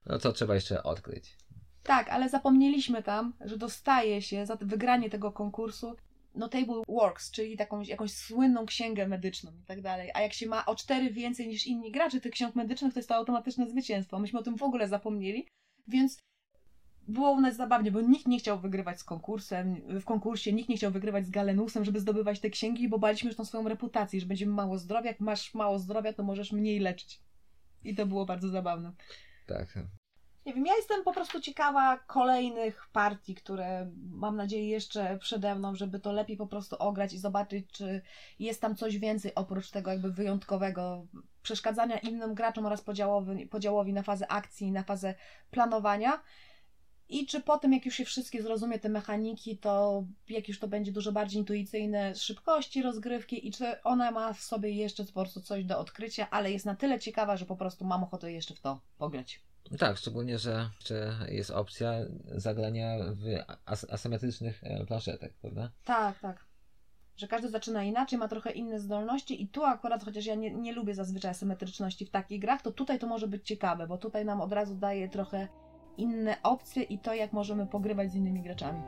[0.06, 1.38] No to trzeba jeszcze odkryć.
[1.86, 5.96] Tak, ale zapomnieliśmy tam, że dostaje się za wygranie tego konkursu
[6.36, 10.12] Notable Works, czyli taką jakąś słynną księgę medyczną i tak dalej.
[10.14, 13.10] A jak się ma o cztery więcej niż inni gracze tych ksiąg medycznych, to jest
[13.10, 14.20] to automatyczne zwycięstwo.
[14.20, 15.48] Myśmy o tym w ogóle zapomnieli,
[15.88, 16.20] więc
[17.08, 20.78] było u nas zabawnie, bo nikt nie chciał wygrywać z konkursem, w konkursie, nikt nie
[20.78, 24.26] chciał wygrywać z Galenusem, żeby zdobywać te księgi, bo baliśmy już tą swoją reputację, że
[24.26, 25.08] będziemy mało zdrowia.
[25.08, 27.20] Jak masz mało zdrowia, to możesz mniej leczyć.
[27.84, 28.92] I to było bardzo zabawne.
[29.48, 29.80] Tak.
[30.46, 35.76] Nie wiem, ja jestem po prostu ciekawa kolejnych partii, które mam nadzieję jeszcze przede mną,
[35.76, 38.02] żeby to lepiej po prostu ograć i zobaczyć, czy
[38.40, 41.06] jest tam coś więcej oprócz tego jakby wyjątkowego
[41.42, 45.16] przeszkadzania innym graczom oraz podziałowi, podziałowi na fazę akcji, na fazę
[45.52, 46.22] planowania.
[47.10, 50.68] I czy po tym, jak już się wszystkie zrozumie te mechaniki, to jak już to
[50.68, 55.42] będzie dużo bardziej intuicyjne szybkości rozgrywki i czy ona ma w sobie jeszcze po prostu
[55.42, 58.60] coś do odkrycia, ale jest na tyle ciekawa, że po prostu mam ochotę jeszcze w
[58.60, 59.45] to pograć.
[59.80, 60.70] Tak, szczególnie, że
[61.30, 61.94] jest opcja
[62.28, 63.24] zagrania w
[63.66, 65.72] as asymetrycznych e, planszetek, prawda?
[65.86, 66.46] Tak, tak.
[67.18, 70.74] Że każdy zaczyna inaczej, ma trochę inne zdolności i tu akurat, chociaż ja nie, nie
[70.74, 74.42] lubię zazwyczaj asymetryczności w takich grach, to tutaj to może być ciekawe, bo tutaj nam
[74.42, 75.48] od razu daje trochę
[75.98, 78.82] inne opcje i to, jak możemy pogrywać z innymi graczami.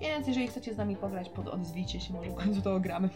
[0.00, 3.08] Więc jeżeli chcecie z nami pograć, pod odezwijcie się, może w końcu to ogramy.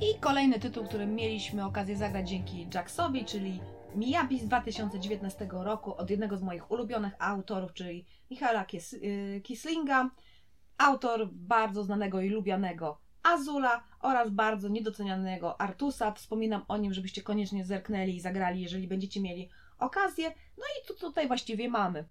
[0.00, 3.60] I kolejny tytuł, który mieliśmy okazję zagrać dzięki Jacksowi, czyli
[3.94, 10.10] Miyabi z 2019 roku od jednego z moich ulubionych autorów, czyli Michaela y, Kislinga,
[10.78, 16.12] autor bardzo znanego i lubianego Azula oraz bardzo niedocenianego Artusa.
[16.12, 19.48] Wspominam o nim, żebyście koniecznie zerknęli i zagrali, jeżeli będziecie mieli
[19.78, 20.28] okazję.
[20.58, 22.08] No i tu tutaj właściwie mamy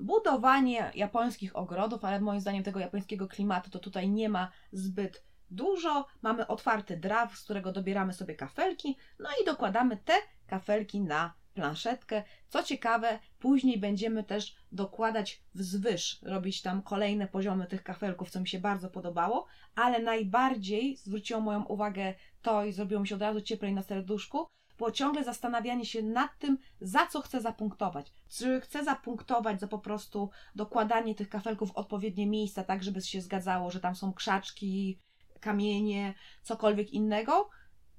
[0.00, 6.06] budowanie japońskich ogrodów, ale moim zdaniem tego japońskiego klimatu to tutaj nie ma zbyt dużo.
[6.22, 10.12] Mamy otwarty draw, z którego dobieramy sobie kafelki, no i dokładamy te
[10.52, 12.22] kafelki na planszetkę.
[12.48, 18.48] Co ciekawe, później będziemy też dokładać wzwyż, robić tam kolejne poziomy tych kafelków, co mi
[18.48, 23.40] się bardzo podobało, ale najbardziej zwróciło moją uwagę to i zrobiło mi się od razu
[23.40, 24.46] cieplej na serduszku,
[24.78, 28.12] było ciągle zastanawianie się nad tym, za co chcę zapunktować.
[28.28, 33.20] Czy chcę zapunktować za po prostu dokładanie tych kafelków w odpowiednie miejsca, tak żeby się
[33.20, 34.98] zgadzało, że tam są krzaczki,
[35.40, 37.50] kamienie, cokolwiek innego,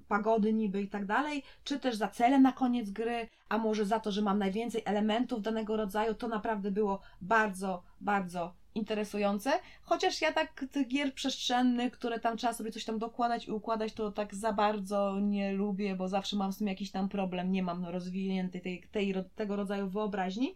[0.08, 4.00] pagody niby i tak dalej, czy też za cele na koniec gry, a może za
[4.00, 9.52] to, że mam najwięcej elementów danego rodzaju, to naprawdę było bardzo, bardzo interesujące.
[9.82, 13.92] Chociaż ja tak tych gier przestrzennych, które tam trzeba sobie coś tam dokładać i układać,
[13.92, 17.62] to tak za bardzo nie lubię, bo zawsze mam z tym jakiś tam problem, nie
[17.62, 20.54] mam rozwiniętej tej, tej, tego rodzaju wyobraźni.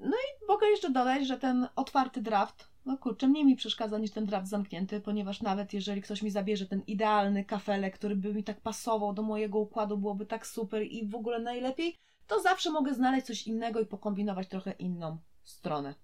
[0.00, 4.10] No i mogę jeszcze dodać, że ten otwarty draft, no kurczę, mniej mi przeszkadza niż
[4.10, 8.44] ten draft zamknięty, ponieważ nawet jeżeli ktoś mi zabierze ten idealny kafelek, który by mi
[8.44, 12.94] tak pasował do mojego układu, byłoby tak super i w ogóle najlepiej, to zawsze mogę
[12.94, 15.94] znaleźć coś innego i pokombinować trochę inną stronę.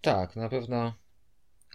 [0.00, 0.92] Tak, na pewno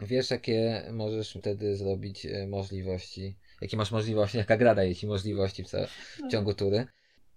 [0.01, 5.63] wiesz, jakie możesz wtedy zrobić e, możliwości, jakie masz możliwości, jaka gra daje ci możliwości
[5.63, 6.29] w, w no.
[6.29, 6.87] ciągu tury.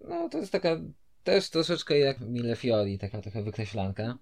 [0.01, 0.77] No to jest taka
[1.25, 4.19] też troszeczkę jak Mille Fiori, taka trochę wykreślanka.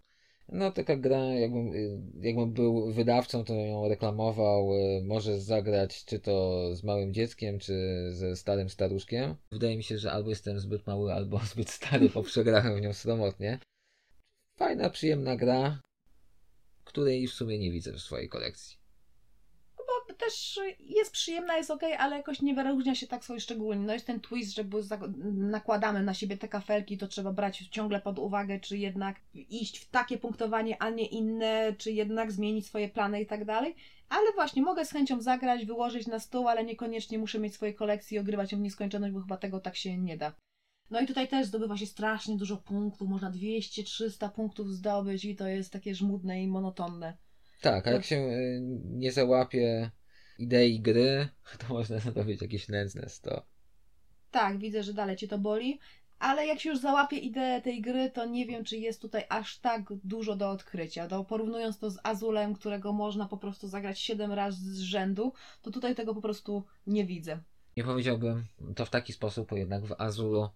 [0.49, 1.73] No taka gra, jakbym,
[2.21, 8.09] jakbym był wydawcą, to ją reklamował, e, możesz zagrać czy to z małym dzieckiem, czy
[8.13, 9.37] ze starym staruszkiem.
[9.53, 12.93] Wydaje mi się, że albo jestem zbyt mały, albo zbyt stary, bo przegrałem w nią
[12.93, 13.59] sromotnie.
[14.59, 15.81] Fajna, przyjemna gra,
[16.85, 18.82] której w sumie nie widzę w swojej kolekcji
[20.25, 23.87] też jest przyjemna, jest ok, ale jakoś nie wyróżnia się tak szczególnie.
[23.87, 24.65] No jest ten twist, że
[25.35, 29.91] nakładamy na siebie te kafelki, to trzeba brać ciągle pod uwagę, czy jednak iść w
[29.91, 33.75] takie punktowanie, a nie inne, czy jednak zmienić swoje plany i tak dalej.
[34.09, 38.17] Ale właśnie, mogę z chęcią zagrać, wyłożyć na stół, ale niekoniecznie muszę mieć swoje kolekcje
[38.17, 40.33] i ogrywać ją w nieskończoność, bo chyba tego tak się nie da.
[40.91, 45.49] No i tutaj też zdobywa się strasznie dużo punktów, można 200-300 punktów zdobyć i to
[45.49, 47.17] jest takie żmudne i monotonne.
[47.61, 49.91] Tak, a jak się y, nie załapie
[50.39, 51.29] idei gry,
[51.69, 53.43] to można zrobić jakieś nędzne sto.
[54.31, 55.79] Tak, widzę, że dalej Cię to boli,
[56.19, 59.59] ale jak się już załapie ideę tej gry, to nie wiem, czy jest tutaj aż
[59.59, 61.09] tak dużo do odkrycia.
[61.09, 65.71] Do, porównując to z Azulem, którego można po prostu zagrać 7 razy z rzędu, to
[65.71, 67.39] tutaj tego po prostu nie widzę.
[67.77, 68.45] Nie powiedziałbym
[68.77, 70.49] to w taki sposób, bo jednak w Azulu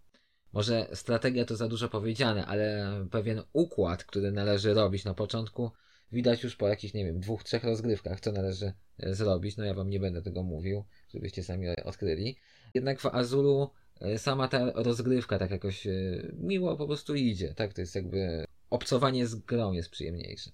[0.53, 5.71] może strategia to za dużo powiedziane, ale pewien układ, który należy robić na początku,
[6.13, 9.57] widać już po jakichś, nie wiem, dwóch, trzech rozgrywkach, co należy e, zrobić.
[9.57, 12.37] No ja wam nie będę tego mówił, żebyście sami odkryli.
[12.75, 15.91] Jednak w Azulu e, sama ta rozgrywka tak jakoś e,
[16.39, 17.75] miło po prostu idzie, tak?
[17.75, 20.51] To jest jakby obcowanie z grą jest przyjemniejsze.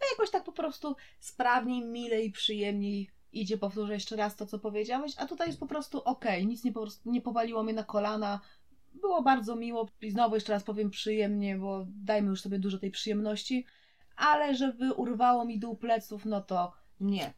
[0.00, 5.12] No jakoś tak po prostu sprawniej, milej, przyjemniej idzie, powtórzę jeszcze raz to, co powiedziałeś,
[5.16, 8.40] a tutaj jest po prostu ok, nic nie, po nie powaliło mnie na kolana,
[9.00, 12.90] było bardzo miło i znowu jeszcze raz powiem przyjemnie, bo dajmy już sobie dużo tej
[12.90, 13.66] przyjemności,
[14.16, 17.34] ale żeby urwało mi dół pleców, no to nie.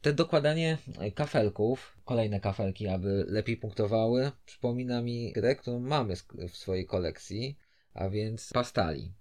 [0.00, 0.78] Te dokładanie
[1.14, 6.14] kafelków, kolejne kafelki, aby lepiej punktowały, przypomina mi grę, którą mamy
[6.48, 7.58] w swojej kolekcji,
[7.94, 9.12] a więc pastali.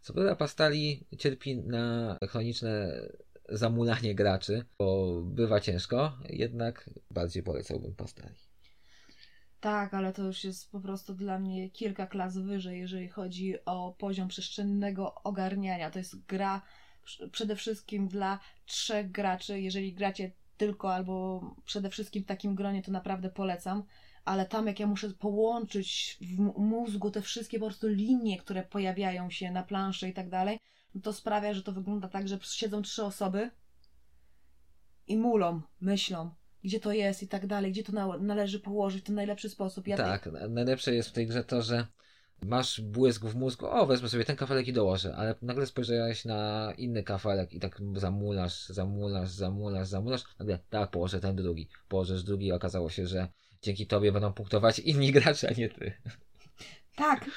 [0.00, 3.02] Co prawda pastali cierpi na chroniczne
[3.48, 8.45] zamulanie graczy, bo bywa ciężko, jednak bardziej polecałbym pastali.
[9.66, 13.94] Tak, ale to już jest po prostu dla mnie kilka klas wyżej, jeżeli chodzi o
[13.98, 15.90] poziom przestrzennego ogarniania.
[15.90, 16.62] To jest gra
[17.32, 19.60] przede wszystkim dla trzech graczy.
[19.60, 23.82] Jeżeli gracie tylko albo przede wszystkim w takim gronie, to naprawdę polecam.
[24.24, 29.30] Ale tam, jak ja muszę połączyć w mózgu te wszystkie po prostu linie, które pojawiają
[29.30, 30.58] się na planszy i tak dalej,
[30.94, 33.50] no to sprawia, że to wygląda tak, że siedzą trzy osoby
[35.06, 36.34] i mulą, myślą,
[36.66, 39.86] gdzie to jest i tak dalej, gdzie to należy położyć w ten najlepszy sposób.
[39.86, 41.86] Ja tak, najlepsze jest w tej grze to, że
[42.42, 46.72] masz błysk w mózgu, o wezmę sobie ten kafelek i dołożę, ale nagle spojrzałeś na
[46.78, 52.46] inny kafelek i tak zamulasz, zamulasz, zamulasz, zamulasz, nagle tak, położę ten drugi, położysz drugi
[52.46, 53.28] i okazało się, że
[53.62, 55.92] dzięki tobie będą punktować inni gracze, a nie ty.
[56.96, 57.30] Tak,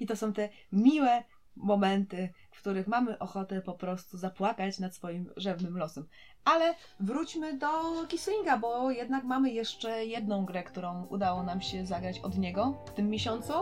[0.00, 1.24] i to są te miłe
[1.56, 2.28] momenty,
[2.64, 6.06] których mamy ochotę po prostu zapłakać nad swoim rzewnym losem.
[6.44, 7.68] Ale wróćmy do
[8.08, 12.90] Kislinga, bo jednak mamy jeszcze jedną grę, którą udało nam się zagrać od niego w
[12.90, 13.52] tym miesiącu,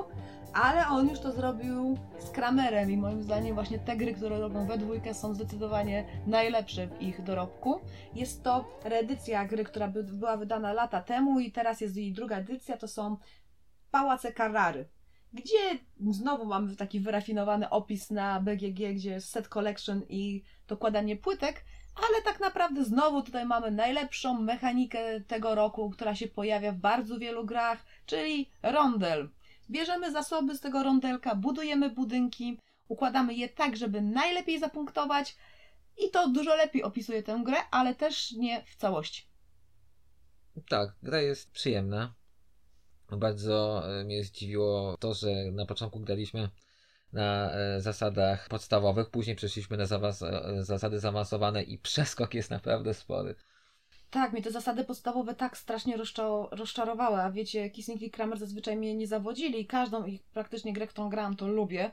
[0.54, 4.66] ale on już to zrobił z Kramerem i moim zdaniem właśnie te gry, które robią
[4.66, 7.80] we dwójkę są zdecydowanie najlepsze w ich dorobku.
[8.14, 12.36] Jest to reedycja gry, która by, była wydana lata temu i teraz jest jej druga
[12.36, 13.16] edycja, to są
[13.90, 14.88] Pałace Carrary
[15.32, 15.78] gdzie
[16.10, 21.64] znowu mamy taki wyrafinowany opis na BGG, gdzie jest set collection i dokładanie płytek,
[21.94, 27.18] ale tak naprawdę znowu tutaj mamy najlepszą mechanikę tego roku, która się pojawia w bardzo
[27.18, 29.30] wielu grach, czyli rondel.
[29.70, 35.36] Bierzemy zasoby z tego rondelka, budujemy budynki, układamy je tak, żeby najlepiej zapunktować
[35.98, 39.26] i to dużo lepiej opisuje tę grę, ale też nie w całości.
[40.68, 42.14] Tak, gra jest przyjemna.
[43.16, 46.48] Bardzo e, mnie zdziwiło to, że na początku graliśmy
[47.12, 50.12] na e, zasadach podstawowych, później przeszliśmy na e,
[50.64, 53.34] zasady zaawansowane i przeskok jest naprawdę spory.
[54.10, 55.96] Tak, mnie te zasady podstawowe tak strasznie
[56.50, 59.66] rozczarowały, a wiecie, Kissing i Kramer zazwyczaj mnie nie zawodzili.
[59.66, 61.90] Każdą ich praktycznie grę, którą grałam, to lubię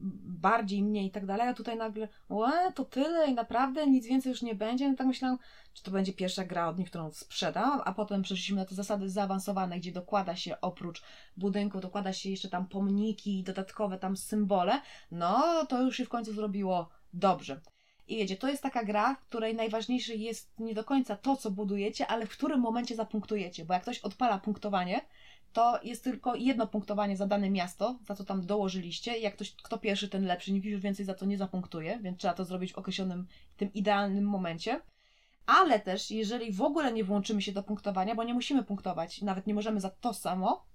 [0.00, 4.30] bardziej, mniej i tak dalej, a tutaj nagle, łe, to tyle i naprawdę nic więcej
[4.30, 4.90] już nie będzie.
[4.90, 5.38] No tak myślałam,
[5.74, 9.10] czy to będzie pierwsza gra od nich, którą sprzedam, a potem przeszliśmy na te zasady
[9.10, 11.02] zaawansowane, gdzie dokłada się oprócz
[11.36, 14.80] budynku, dokłada się jeszcze tam pomniki, dodatkowe tam symbole,
[15.10, 17.60] no to już się w końcu zrobiło dobrze.
[18.08, 21.50] I wiecie, to jest taka gra, w której najważniejsze jest nie do końca to, co
[21.50, 25.00] budujecie, ale w którym momencie zapunktujecie, bo jak ktoś odpala punktowanie,
[25.56, 29.18] to jest tylko jedno punktowanie za dane miasto, za co tam dołożyliście.
[29.18, 32.34] Jak ktoś, kto pierwszy, ten lepszy, nikt już więcej za to nie zapunktuje, więc trzeba
[32.34, 34.80] to zrobić w określonym, tym idealnym momencie.
[35.46, 39.46] Ale też, jeżeli w ogóle nie włączymy się do punktowania, bo nie musimy punktować, nawet
[39.46, 40.66] nie możemy za to samo,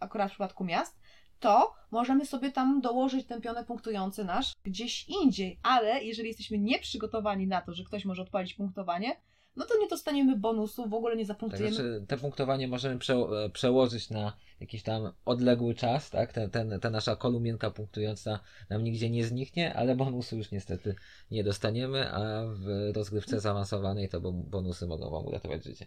[0.00, 1.00] akurat w przypadku miast,
[1.40, 5.58] to możemy sobie tam dołożyć ten pionek punktujący nasz gdzieś indziej.
[5.62, 9.16] Ale jeżeli jesteśmy nieprzygotowani na to, że ktoś może odpalić punktowanie,
[9.56, 11.76] no to nie dostaniemy bonusu, w ogóle nie zapunktujemy.
[11.76, 16.32] Tak, znaczy, te punktowanie możemy prze, e, przełożyć na jakiś tam odległy czas, tak?
[16.32, 20.94] Ten, ten, ta nasza kolumienka punktująca nam nigdzie nie zniknie, ale bonusu już niestety
[21.30, 25.86] nie dostaniemy, a w rozgrywce zaawansowanej to bonusy mogą Wam uratować życie.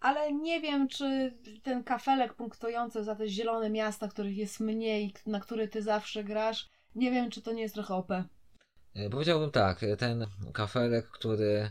[0.00, 5.40] Ale nie wiem, czy ten kafelek punktujący za te zielone miasta, których jest mniej, na
[5.40, 8.10] które Ty zawsze grasz, nie wiem, czy to nie jest trochę OP.
[8.10, 11.70] E, powiedziałbym tak, ten kafelek, który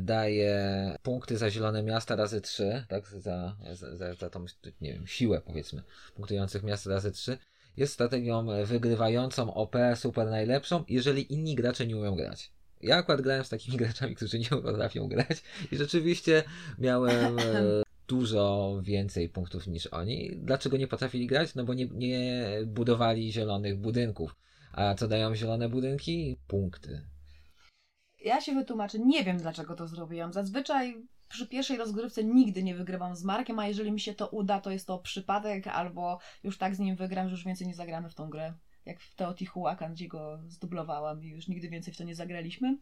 [0.00, 4.44] daje punkty za zielone miasta razy 3, tak, za, za, za tą,
[4.80, 5.82] nie wiem, siłę powiedzmy,
[6.14, 7.38] punktujących miast razy 3.
[7.76, 12.52] Jest strategią wygrywającą OP super najlepszą, jeżeli inni gracze nie umieją grać.
[12.82, 16.42] Ja akurat grałem z takimi graczami, którzy nie potrafią grać i rzeczywiście
[16.78, 17.42] miałem e,
[18.08, 20.30] dużo więcej punktów niż oni.
[20.36, 21.54] Dlaczego nie potrafili grać?
[21.54, 24.36] No bo nie, nie budowali zielonych budynków.
[24.72, 26.36] A co dają zielone budynki?
[26.46, 27.13] Punkty
[28.24, 30.32] ja się wytłumaczę, nie wiem dlaczego to zrobiłam.
[30.32, 34.60] Zazwyczaj przy pierwszej rozgrywce nigdy nie wygrywam z Markiem, a jeżeli mi się to uda,
[34.60, 38.10] to jest to przypadek, albo już tak z nim wygram, że już więcej nie zagramy
[38.10, 38.54] w tą grę.
[38.86, 42.78] Jak w Teotihuacan, gdzie go zdublowałam i już nigdy więcej w to nie zagraliśmy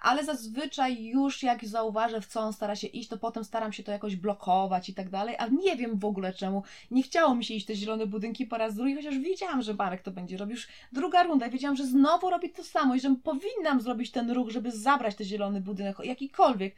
[0.00, 3.82] ale zazwyczaj już jak zauważę, w co on stara się iść, to potem staram się
[3.82, 6.62] to jakoś blokować i tak dalej, a nie wiem w ogóle czemu.
[6.90, 10.02] Nie chciało mi się iść te zielone budynki po raz drugi, chociaż wiedziałam, że Marek
[10.02, 13.80] to będzie robił już druga runda wiedziałam, że znowu robi to samo i że powinnam
[13.80, 16.74] zrobić ten ruch, żeby zabrać ten zielony budynek, jakikolwiek.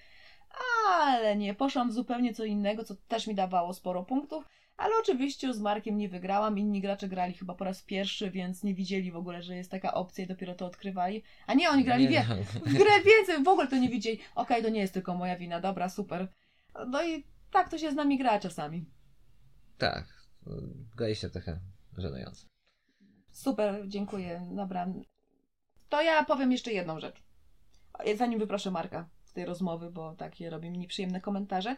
[0.89, 4.45] Ale nie, poszłam zupełnie co innego, co też mi dawało sporo punktów,
[4.77, 6.59] Ale oczywiście z Markiem nie wygrałam.
[6.59, 9.95] Inni gracze grali chyba po raz pierwszy, więc nie widzieli w ogóle, że jest taka
[9.95, 11.23] opcja i dopiero to odkrywali.
[11.47, 12.25] A nie, oni grali Nie, wie
[12.67, 14.19] w grę więcej, w ogóle to nie widzieli.
[14.35, 16.29] Okej, to nie jest tylko moja wina, dobra, super.
[16.87, 18.85] No i tak to się z nami gra czasami.
[19.79, 20.27] Tak,
[20.97, 21.61] graliście trochę
[21.99, 22.47] żenująco.
[23.31, 24.49] Super, dziękuję.
[24.51, 24.87] Dobra.
[25.89, 27.23] To ja powiem jeszcze jedną rzecz.
[28.17, 31.77] Zanim wyproszę Marka z tej rozmowy, bo takie robi mi nieprzyjemne komentarze.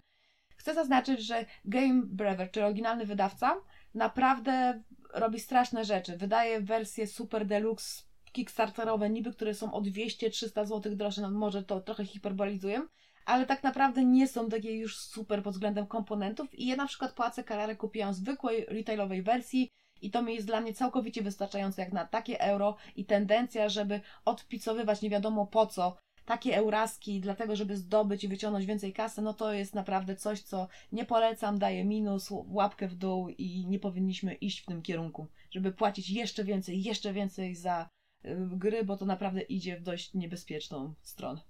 [0.56, 3.56] Chcę zaznaczyć, że Game Brewer, czyli oryginalny wydawca,
[3.94, 4.82] naprawdę
[5.14, 6.16] robi straszne rzeczy.
[6.16, 11.80] Wydaje wersje super deluxe, kickstarterowe, niby, które są o 200-300 zł droższe, no może to
[11.80, 12.86] trochę hiperbolizuję,
[13.26, 17.12] ale tak naprawdę nie są takie już super pod względem komponentów i ja na przykład
[17.12, 19.70] płacę kararę kupiłam zwykłej retailowej wersji
[20.02, 24.00] i to mi jest dla mnie całkowicie wystarczające jak na takie euro i tendencja, żeby
[24.24, 29.34] odpicowywać nie wiadomo po co takie euraski, dlatego żeby zdobyć i wyciągnąć więcej kasy, no
[29.34, 34.34] to jest naprawdę coś, co nie polecam, daje minus, łapkę w dół i nie powinniśmy
[34.34, 37.88] iść w tym kierunku, żeby płacić jeszcze więcej, jeszcze więcej za
[38.24, 41.40] y, gry, bo to naprawdę idzie w dość niebezpieczną stronę.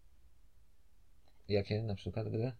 [1.49, 2.53] Jakie na przykład gry?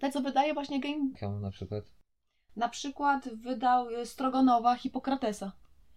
[0.00, 1.84] Te, co wydaje właśnie Game, Jaką na przykład?
[2.56, 5.52] na przykład wydał y, Strogonowa Hipokratesa.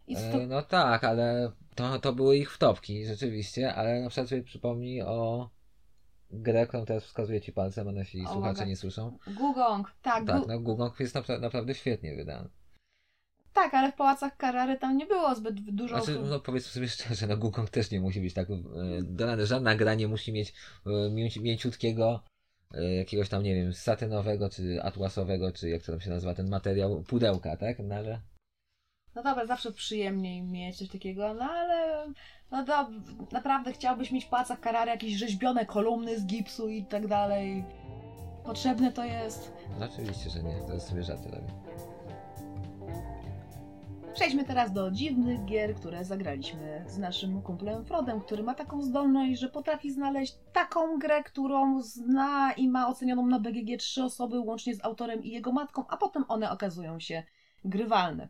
[0.10, 5.02] E, no tak, ale to, to były ich wtopki, rzeczywiście, ale na przykład sobie przypomnij
[5.02, 5.50] o
[6.32, 8.66] grę, którą teraz wskazuje ci palcem, a nasi O, słuchacze uwaga.
[8.66, 9.18] nie słyszą.
[9.28, 10.48] Gugong, tak, Tak, gu...
[10.48, 12.50] no Gugong jest napra- naprawdę świetnie wydany.
[13.54, 16.04] tak, ale w Pałacach Carrary tam nie było zbyt dużo...
[16.04, 18.48] Znaczy, no powiedzmy sobie szczerze, no Gugong też nie musi być tak,
[19.04, 20.54] dodane, żadna gra nie musi mieć
[20.86, 22.24] mięci- mięciutkiego,
[22.98, 27.04] jakiegoś tam, nie wiem, satynowego, czy atłasowego, czy jak to tam się nazywa, ten materiał,
[27.04, 27.80] pudełka, tak?
[27.80, 28.22] No ale
[29.16, 32.08] No dobra, zawsze przyjemniej mieć coś takiego, no ale
[32.52, 32.90] no to
[33.32, 37.64] naprawdę chciałbyś mieć w Pałacach Carrary jakieś rzeźbione kolumny z gipsu i tak dalej.
[38.44, 39.54] Potrzebne to jest.
[39.80, 41.54] no oczywiście, że nie, to sobie żarty robię.
[44.14, 49.40] Przejdźmy teraz do dziwnych gier, które zagraliśmy z naszym kumplem Frodem, który ma taką zdolność,
[49.40, 54.76] że potrafi znaleźć taką grę, którą zna i ma ocenioną na BGG trzy osoby, łącznie
[54.76, 57.24] z autorem i jego matką, a potem one okazują się
[57.66, 58.30] grywalne.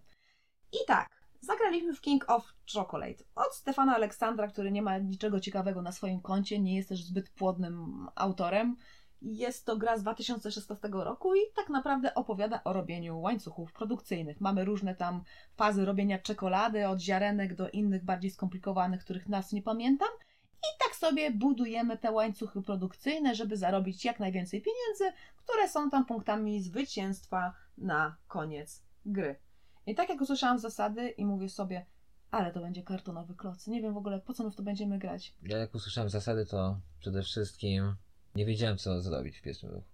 [0.82, 1.10] I tak,
[1.42, 6.22] zagraliśmy w King of Chocolate od Stefana Aleksandra, który nie ma niczego ciekawego na swoim
[6.22, 8.76] koncie, nie jest też zbyt płodnym autorem.
[9.22, 14.42] Jest to gra z 2016 roku i tak naprawdę opowiada o robieniu łańcuchów produkcyjnych.
[14.42, 15.24] Mamy różne tam
[15.56, 20.10] fazy robienia czekolady, od ziarenek do innych bardziej skomplikowanych, których nas nie pamiętam.
[20.58, 26.06] I tak sobie budujemy te łańcuchy produkcyjne, żeby zarobić jak najwięcej pieniędzy, które są tam
[26.06, 29.45] punktami zwycięstwa na koniec gry.
[29.88, 31.86] I tak jak usłyszałam zasady i mówię sobie,
[32.32, 33.68] ale to będzie kartonowy kloc.
[33.68, 35.34] Nie wiem w ogóle po co my w to będziemy grać.
[35.44, 37.96] Ja jak usłyszałem zasady, to przede wszystkim
[38.36, 39.88] nie wiedziałem, co zrobić w pierwszym ruchu.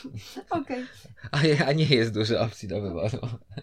[0.60, 0.84] Okej.
[1.30, 3.18] A, je- a nie jest dużo opcji do wyboru.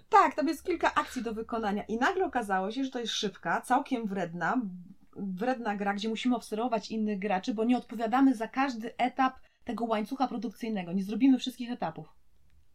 [0.09, 3.61] Tak, tam jest kilka akcji do wykonania i nagle okazało się, że to jest szybka,
[3.61, 4.61] całkiem wredna,
[5.15, 10.27] wredna gra, gdzie musimy obserwować innych graczy, bo nie odpowiadamy za każdy etap tego łańcucha
[10.27, 10.93] produkcyjnego.
[10.93, 12.13] Nie zrobimy wszystkich etapów.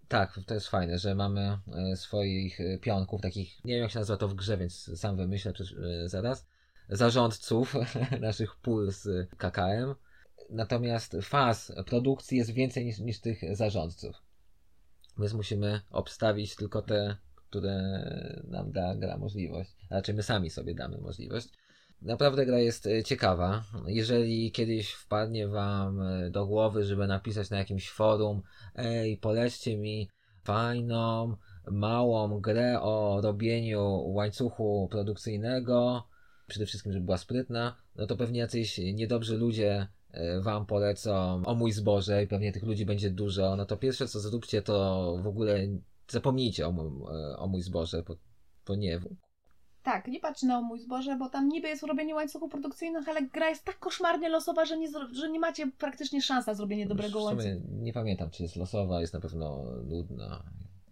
[0.09, 1.59] Tak, to jest fajne, że mamy
[1.92, 5.16] e, swoich e, pionków, takich, nie wiem jak się nazywa to w grze, więc sam
[5.16, 5.53] wymyślę
[6.05, 6.47] e, zaraz,
[6.88, 7.75] zarządców
[8.21, 9.94] naszych pól z KKM.
[10.51, 14.16] Natomiast faz produkcji jest więcej niż, niż tych zarządców.
[15.18, 18.05] Więc musimy obstawić tylko te, które
[18.44, 19.77] nam da gra możliwość.
[19.90, 21.49] Raczej my sami sobie damy możliwość.
[22.02, 23.64] Naprawdę gra jest e, ciekawa.
[23.87, 28.42] Jeżeli kiedyś wpadnie Wam e, do głowy, żeby napisać na jakimś forum,
[28.74, 30.08] ej, polećcie mi
[30.44, 31.37] fajną,
[31.70, 36.08] małą grę o robieniu łańcuchu produkcyjnego,
[36.46, 41.54] przede wszystkim, żeby była sprytna, no to pewnie jacyś niedobrzy ludzie e, Wam polecą o
[41.54, 43.56] mój zboże i pewnie tych ludzi będzie dużo.
[43.56, 45.58] No to pierwsze co zróbcie, to w ogóle
[46.08, 48.16] zapomnijcie o, mój- o mój zboże, bo,
[48.66, 49.00] bo nie.
[49.88, 53.48] Tak, nie patrz na mój zboże, bo tam niby jest robienie łańcuchów produkcyjnych, ale gra
[53.48, 57.22] jest tak koszmarnie losowa, że nie, że nie macie praktycznie szans na zrobienie dobrego w
[57.22, 57.48] łańcucha.
[57.70, 60.42] nie pamiętam, czy jest losowa, jest na pewno nudna.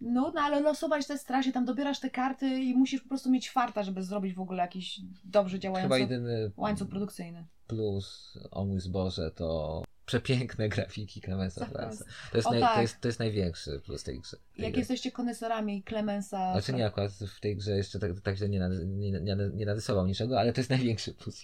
[0.01, 3.49] No, no ale losować te strasie, tam dobierasz te karty i musisz po prostu mieć
[3.49, 7.45] farta, żeby zrobić w ogóle jakiś dobrze działający łańcuch produkcyjny.
[7.67, 12.05] plus o mój zboże to przepiękne grafiki Clemensa Fransa.
[12.31, 12.75] To jest, O naj, tak.
[12.75, 14.37] to, jest, to jest największy plus tej grze.
[14.55, 14.79] tej Jak gry.
[14.79, 16.51] jesteście koneserami Clemensa...
[16.51, 19.65] Znaczy nie, akurat w tej grze jeszcze tak, tak źle nie, nad- nie, nie, nie
[19.65, 21.43] narysował niczego, ale to jest największy plus.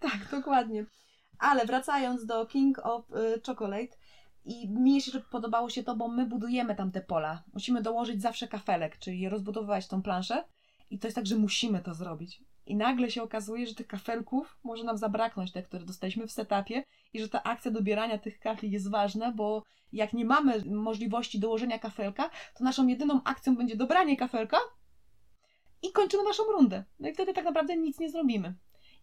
[0.00, 0.86] Tak, dokładnie.
[1.38, 3.96] Ale wracając do King of y, Chocolate
[4.44, 7.44] i mi się podobało się to, bo my budujemy tam te pola.
[7.52, 10.44] Musimy dołożyć zawsze kafelek, czyli rozbudowywać tą planszę
[10.90, 12.42] i to jest tak, że musimy to zrobić.
[12.70, 16.84] I nagle się okazuje, że tych kafelków może nam zabraknąć, te, które dostaliśmy w setupie
[17.12, 19.62] i że ta akcja dobierania tych kafli jest ważna, bo
[19.92, 24.58] jak nie mamy możliwości dołożenia kafelka, to naszą jedyną akcją będzie dobranie kafelka
[25.82, 26.84] i kończymy naszą rundę.
[27.00, 28.54] No i wtedy tak naprawdę nic nie zrobimy.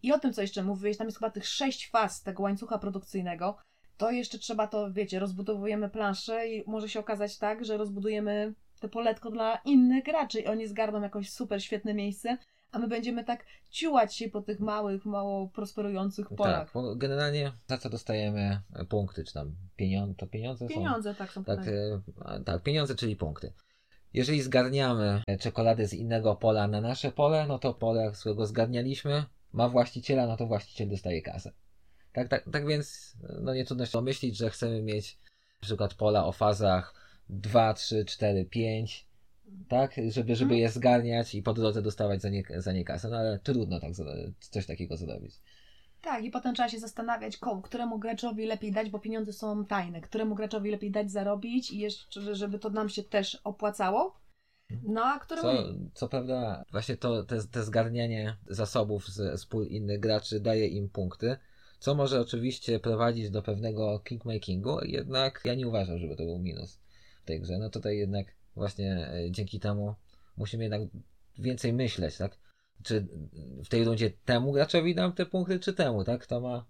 [0.02, 3.56] I o tym, co jeszcze mówiłeś, tam jest chyba tych sześć faz tego łańcucha produkcyjnego,
[3.96, 8.88] to jeszcze trzeba to, wiecie, rozbudowujemy planszę i może się okazać tak, że rozbudujemy te
[8.88, 12.38] poletko dla innych graczy i oni zgarną jakoś super świetne miejsce,
[12.72, 16.64] a my będziemy tak ciułać się po tych małych, mało prosperujących polach.
[16.64, 21.44] Tak, bo generalnie za co dostajemy punkty, czy tam pieniądze, to pieniądze, Pieniądze, tak są
[21.44, 22.00] Tak, e,
[22.44, 23.52] tak, pieniądze, czyli punkty.
[24.14, 29.24] Jeżeli zgarniamy czekoladę z innego pola na nasze pole, no to pole, z którego zgarnialiśmy,
[29.52, 31.52] ma właściciela, no to właściciel dostaje kasę.
[32.12, 35.18] Tak, tak, tak więc no nie trudno się pomyśleć, że chcemy mieć
[35.62, 36.94] na przykład pola o fazach
[37.28, 39.07] 2, 3, 4, 5,
[39.68, 40.60] tak, żeby, żeby Mhm.
[40.60, 43.92] je zgarniać i po drodze dostawać za nie, za nie kasę, no ale trudno tak,
[44.40, 45.34] coś takiego zrobić.
[46.00, 50.00] Tak, i potem trzeba się zastanawiać, komu, któremu graczowi lepiej dać, bo pieniądze są tajne,
[50.00, 54.20] któremu graczowi lepiej dać zarobić i jeszcze, żeby to nam się też opłacało.
[54.82, 59.66] No, a któremu Co, co prawda, właśnie to, te, te zgarnianie zasobów z, z pól
[59.66, 61.36] innych graczy daje im punkty,
[61.78, 66.80] co może oczywiście prowadzić do pewnego kingmakingu, jednak ja nie uważam, żeby to był minus
[67.22, 67.58] w tej grze.
[67.58, 68.26] No tutaj jednak
[68.58, 69.94] właśnie e, dzięki temu
[70.36, 70.80] musimy jednak
[71.38, 72.38] więcej myśleć, tak?
[72.82, 73.06] Czy
[73.64, 76.22] w tej rundzie temu graczowi dam te punkty, czy temu, tak?
[76.22, 76.66] Kto ma,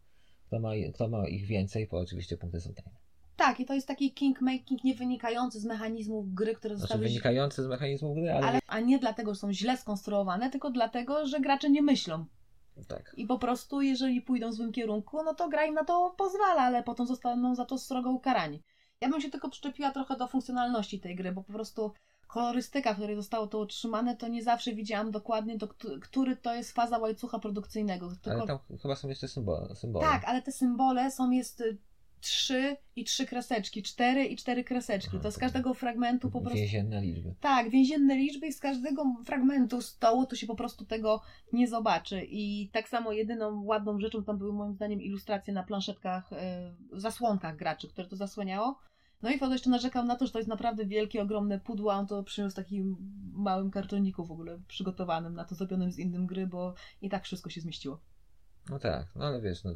[0.47, 2.99] kto ma, kto ma ich więcej, bo oczywiście punkty są tajne.
[3.37, 7.09] Tak, i to jest taki kingmaking nie wynikający z mechanizmów gry, które Znaczy zostały...
[7.09, 11.27] wynikający z mechanizmu gry, ale, ale, a nie dlatego, że są źle skonstruowane, tylko dlatego,
[11.27, 12.27] że gracze nie myślą.
[12.89, 13.15] tak.
[13.17, 16.63] I po prostu, jeżeli pójdą w złym kierunku, no to gra im na to pozwala,
[16.63, 18.63] ale potem zostaną za to srogo ukarani.
[19.01, 21.93] Ja bym się tylko przyczepiła trochę do funkcjonalności tej gry, bo po prostu
[22.27, 26.55] kolorystyka, w której zostało to utrzymane, to nie zawsze widziałam dokładnie, do, któ- który to
[26.55, 28.09] jest faza łańcucha produkcyjnego.
[28.23, 29.75] Tylko, Ale tam chyba są jeszcze symbole.
[29.77, 30.07] symbole.
[30.07, 31.79] tak, ale te symbole są, jest y,
[32.21, 35.11] trzy i trzy kreseczki, cztery i cztery kreseczki.
[35.15, 36.59] Aha, To z każdego fragmentu po prostu...
[36.59, 37.35] Więzienne liczby.
[37.41, 42.27] Tak, więzienne liczby i z każdego fragmentu stołu to się po prostu tego nie zobaczy.
[42.31, 47.57] I tak samo jedyną ładną rzeczą tam były moim zdaniem ilustracje na planszetkach, e, zasłonkach
[47.57, 48.79] graczy, które to zasłaniało.
[49.23, 51.97] No i Fodo jeszcze narzekał na to, że to jest naprawdę wielkie, ogromne pudło, a
[51.97, 52.97] on to przyniósł takim
[53.33, 57.51] małym kartoniku w ogóle przygotowanym na to, zrobionym z innym gry, bo i tak wszystko
[57.51, 58.01] się zmieściło.
[58.71, 59.71] No tak, no ale wiesz, no,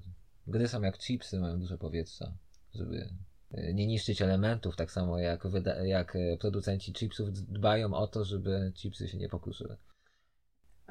[0.46, 2.32] gry są jak chipsy, mają dużo powietrza,
[2.74, 3.08] żeby
[3.50, 8.24] e, nie niszczyć elementów, tak samo jak, wyda- jak e, producenci chipsów dbają o to,
[8.24, 9.76] żeby chipsy się nie pokruszyły.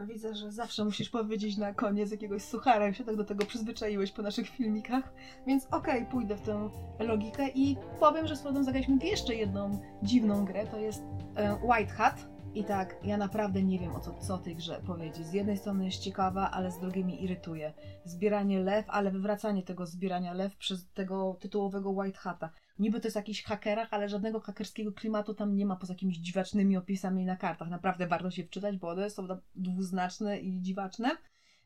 [0.08, 4.12] Widzę, że zawsze musisz powiedzieć na koniec jakiegoś suchara, jak się tak do tego przyzwyczaiłeś
[4.12, 5.14] po naszych filmikach.
[5.48, 10.46] Więc okej, pójdę w tę logikę i powiem, że z Frodem zagraliśmy jeszcze jedną dziwną
[10.46, 11.02] grę, to jest
[11.36, 12.31] e, White Hat.
[12.56, 15.26] I tak, ja naprawdę nie wiem o co, co tej grze powiedzieć.
[15.28, 17.74] Z jednej strony jest ciekawa, ale z drugiej mnie irytuje.
[18.06, 22.50] Zbieranie lew, ale wywracanie tego zbierania lew przez tego tytułowego White Hata.
[22.80, 26.78] Niby to jest jakiś hakerach, ale żadnego hakerskiego klimatu tam nie ma poza jakimiś dziwacznymi
[26.78, 27.70] opisami na kartach.
[27.70, 31.10] Naprawdę warto się wczytać, bo one są na- dwuznaczne i dziwaczne.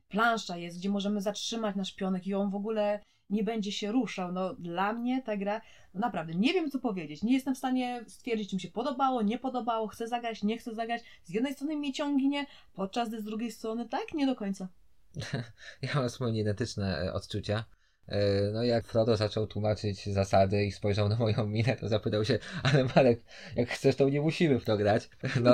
[0.08, 3.00] Plansza jest, gdzie możemy zatrzymać nasz pionek i on w ogóle
[3.30, 4.32] nie będzie się ruszał.
[4.32, 5.62] No dla mnie ta gra,
[5.94, 7.24] no naprawdę, nie wiem co powiedzieć.
[7.24, 10.76] Nie jestem w stanie stwierdzić, czy mi się podobało, nie podobało, chcę zagrać, nie chcę
[10.76, 11.02] zagrać.
[11.24, 14.68] Z jednej strony mnie ciągnie, podczas gdy z drugiej strony tak, nie do końca.
[15.82, 17.66] Ja mam zupełnie identyczne e, odczucia.
[18.08, 22.40] E, No jak Frodo zaczął tłumaczyć zasady i spojrzał na moją minę, to zapytał się,
[22.64, 23.24] ale Marek,
[23.56, 25.10] jak chcesz, to nie musimy w to grać.
[25.44, 25.52] No,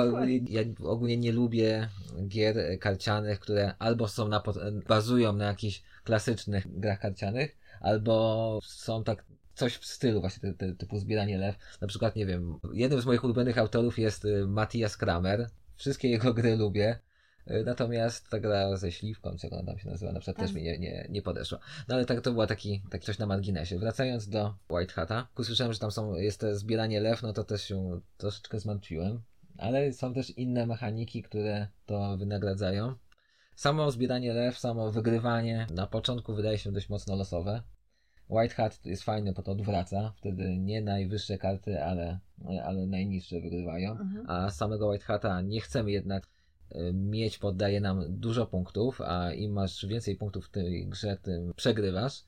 [0.48, 1.88] ja ogólnie nie lubię
[2.28, 4.42] gier karcianych, które albo są na,
[4.88, 9.24] bazują na jakichś klasycznych grach karcianych, albo są tak
[9.54, 11.56] coś w stylu właśnie ty, ty, typu zbieranie lew.
[11.80, 15.50] Na przykład, nie wiem, jednym z moich ulubionych autorów jest e, Matthias Kramer.
[15.76, 16.98] Wszystkie jego gry lubię.
[17.46, 20.46] E, Natomiast ta gra ze śliwką, jak ona tam się nazywa, na przykład Tak.
[20.46, 21.58] też mi nie, nie, nie podeszła.
[21.88, 23.78] No ale tak to była taki, tak coś na marginesie.
[23.78, 27.62] Wracając do White Hata, usłyszałem, że tam są, jest to zbieranie lew, no to też
[27.64, 29.22] się troszeczkę zmęczyłem.
[29.58, 32.94] Ale są też inne mechaniki, które to wynagradzają.
[33.54, 37.62] Samo zbieranie lew, samo wygrywanie na początku wydaje się dość mocno losowe.
[38.28, 40.12] White Hat jest fajny, bo to odwraca.
[40.16, 42.18] Wtedy nie najwyższe karty, ale,
[42.64, 43.90] ale najniższe wygrywają.
[43.90, 44.30] Mhm.
[44.30, 46.26] A samego White Hata nie chcemy jednak
[46.76, 51.52] y, mieć, poddaje nam dużo punktów, a im masz więcej punktów w tej grze, tym
[51.56, 52.24] przegrywasz.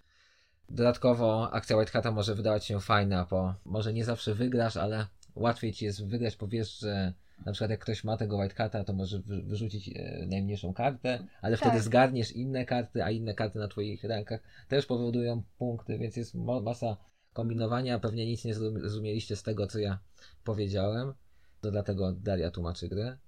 [0.68, 5.72] Dodatkowo akcja White Hata może wydawać się fajna, bo może nie zawsze wygrasz, ale łatwiej
[5.72, 7.12] ci jest wygrać, bo wiesz, że
[7.46, 11.26] na przykład jak ktoś ma tego White Hata, to może wy- wyrzucić e, najmniejszą kartę,
[11.42, 11.68] ale Tak.
[11.68, 16.34] wtedy zgarniesz inne karty, a inne karty na twoich rękach też powodują punkty, więc jest
[16.34, 16.96] masa
[17.32, 17.98] kombinowania.
[17.98, 19.98] Pewnie nic nie zrozum- zrozumieliście z tego, co ja
[20.44, 21.14] powiedziałem.
[21.60, 23.18] To dlatego Daria tłumaczy grę.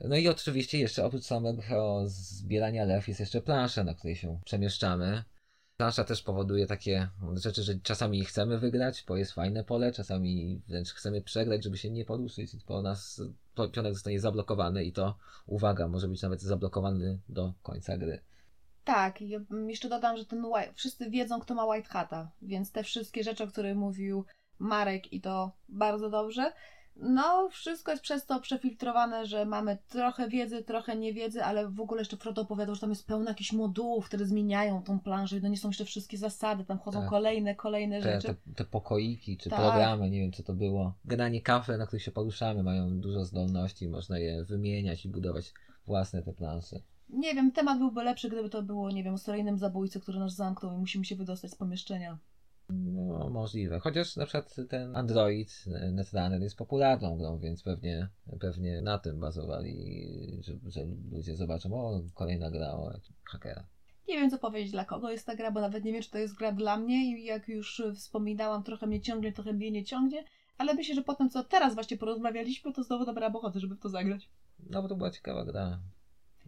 [0.00, 5.24] No i oczywiście jeszcze oprócz samego zbierania lew jest jeszcze plansza, na której się przemieszczamy.
[5.80, 10.92] Plansza też powoduje takie rzeczy, że czasami chcemy wygrać, bo jest fajne pole, czasami wręcz
[10.92, 13.22] chcemy przegrać, żeby się nie poruszyć, bo nas
[13.72, 18.20] pionek zostanie zablokowany i to, uwaga, może być nawet zablokowany do końca gry.
[18.84, 19.30] Tak, i
[19.66, 23.44] jeszcze dodam, że ten white, wszyscy wiedzą, kto ma White Hata, więc te wszystkie rzeczy,
[23.44, 24.24] o których mówił
[24.58, 26.52] Marek i to bardzo dobrze,
[27.00, 32.00] no, wszystko jest przez to przefiltrowane, że mamy trochę wiedzy, trochę niewiedzy, ale w ogóle
[32.00, 35.48] jeszcze Frodo opowiadał, że tam jest pełno jakichś modułów, które zmieniają tą planżę i to
[35.48, 37.10] nie są jeszcze wszystkie zasady, tam chodzą tak.
[37.10, 38.28] kolejne, kolejne te, rzeczy.
[38.28, 39.60] Te, te pokoiki, czy tak.
[39.60, 40.94] programy, nie wiem co to było.
[41.04, 45.54] Generalnie kafle, na których się poruszamy, mają dużo zdolności, można je wymieniać i budować
[45.86, 46.80] własne te plansze.
[47.08, 50.34] Nie wiem, temat byłby lepszy, gdyby to było, nie wiem, o seryjnym zabójcy, który nas
[50.34, 52.18] zamknął i musimy się wydostać z pomieszczenia.
[52.72, 53.78] No, możliwe.
[53.78, 58.08] Chociaż na przykład ten Android Netrunner jest popularną grą, więc pewnie,
[58.40, 62.92] pewnie na tym bazowali, że, że ludzie zobaczą, o, kolejna gra o
[63.24, 63.66] hakera.
[64.08, 66.18] Nie wiem, co powiedzieć, dla kogo jest ta gra, bo nawet nie wiem, czy to
[66.18, 70.24] jest gra dla mnie i jak już wspominałam, trochę mnie ciągnie, trochę mnie nie ciągnie,
[70.58, 73.80] ale myślę, że po tym, co teraz właśnie porozmawialiśmy, to znowu dobra ochotę, żeby w
[73.80, 74.28] to zagrać.
[74.70, 75.80] No, bo to była ciekawa gra.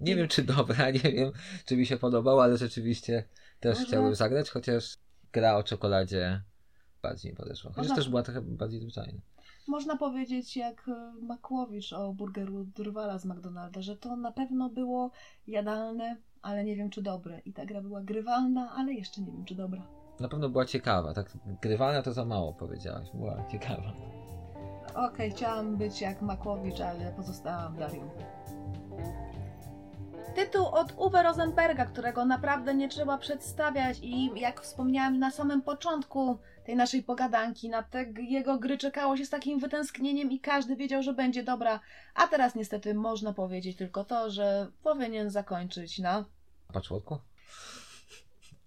[0.00, 1.32] Nie wiem, czy dobra, nie wiem,
[1.64, 3.24] czy mi się podobało, ale rzeczywiście
[3.60, 3.88] też Może...
[3.88, 4.96] chciałbym zagrać, chociaż
[5.32, 6.42] gra o czekoladzie
[7.02, 7.72] bardziej mi podeszła.
[7.72, 9.20] Chociaż też była trochę bardziej zwyczajna.
[9.68, 15.10] Można powiedzieć jak e, Makłowicz o burgeru Drwala z McDonalda, że to na pewno było
[15.46, 17.40] jadalne, ale nie wiem czy dobre.
[17.44, 19.86] I ta gra była grywalna, ale jeszcze nie wiem czy dobra.
[20.20, 21.14] Na pewno była ciekawa.
[21.14, 23.08] Tak grywalna to za mało powiedziałaś.
[23.14, 23.92] Była ciekawa.
[24.88, 28.10] Okej, okay, chciałam być jak Makłowicz, ale pozostałam Darią.
[30.34, 36.38] Tytuł od Uwe Rosenberga, którego naprawdę nie trzeba przedstawiać i jak wspomniałam na samym początku
[36.64, 41.02] tej naszej pogadanki, na te jego gry czekało się z takim wytęsknieniem i każdy wiedział,
[41.02, 41.80] że będzie dobra,
[42.14, 46.24] a teraz niestety można powiedzieć tylko to, że powinien zakończyć na...
[46.72, 47.18] Patchworku?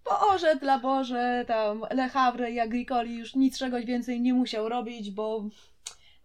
[0.05, 5.43] Boże, dla Boże, tam Le Havre i Agricoli już niczego więcej nie musiał robić, bo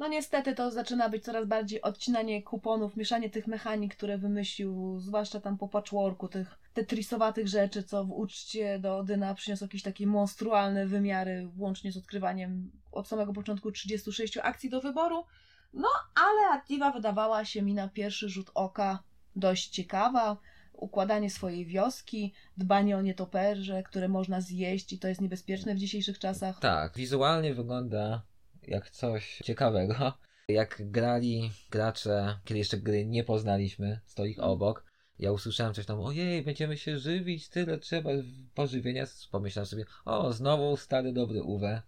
[0.00, 5.40] no niestety to zaczyna być coraz bardziej odcinanie kuponów, mieszanie tych mechanik, które wymyślił, zwłaszcza
[5.40, 10.86] tam po patchworku, tych tetrisowatych rzeczy, co w uczcie do Odyna przyniosło jakieś takie monstrualne
[10.86, 15.24] wymiary, łącznie z odkrywaniem od samego początku 36 akcji do wyboru.
[15.72, 19.02] No, ale Activa wydawała się mi na pierwszy rzut oka
[19.36, 20.36] dość ciekawa.
[20.72, 26.18] Układanie swojej wioski, dbanie o nietoperze, które można zjeść i to jest niebezpieczne w dzisiejszych
[26.18, 26.60] czasach.
[26.60, 28.29] Tak, wizualnie wygląda
[28.68, 30.12] jak coś ciekawego.
[30.48, 34.52] Jak grali gracze, kiedy jeszcze gry nie poznaliśmy, stoi ich mhm.
[34.52, 34.84] obok,
[35.18, 38.10] ja usłyszałem coś tam, ojej, będziemy się żywić, tyle trzeba
[38.54, 39.06] pożywienia.
[39.30, 41.82] Pomyślałem sobie, o, znowu stary dobry Uwe.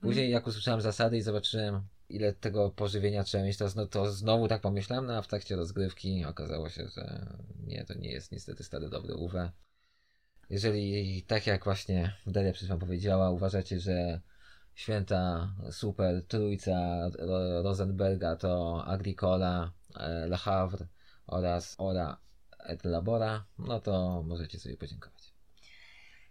[0.00, 0.32] Później mhm.
[0.32, 4.60] jak usłyszałem zasady i zobaczyłem, ile tego pożywienia trzeba mieć, to, no, to znowu tak
[4.60, 7.26] pomyślałem, no a w trakcie rozgrywki okazało się, że
[7.66, 9.52] nie, to nie jest niestety stary dobry Uwe.
[10.50, 14.20] Jeżeli, tak jak właśnie Daria przed chwilą powiedziała, uważacie, że
[14.78, 17.10] święta super trójca
[17.64, 20.86] Rosenberga to Agricola, e, Le Havre
[21.26, 22.16] oraz Ora
[22.66, 25.32] et Labora, no to możecie sobie podziękować.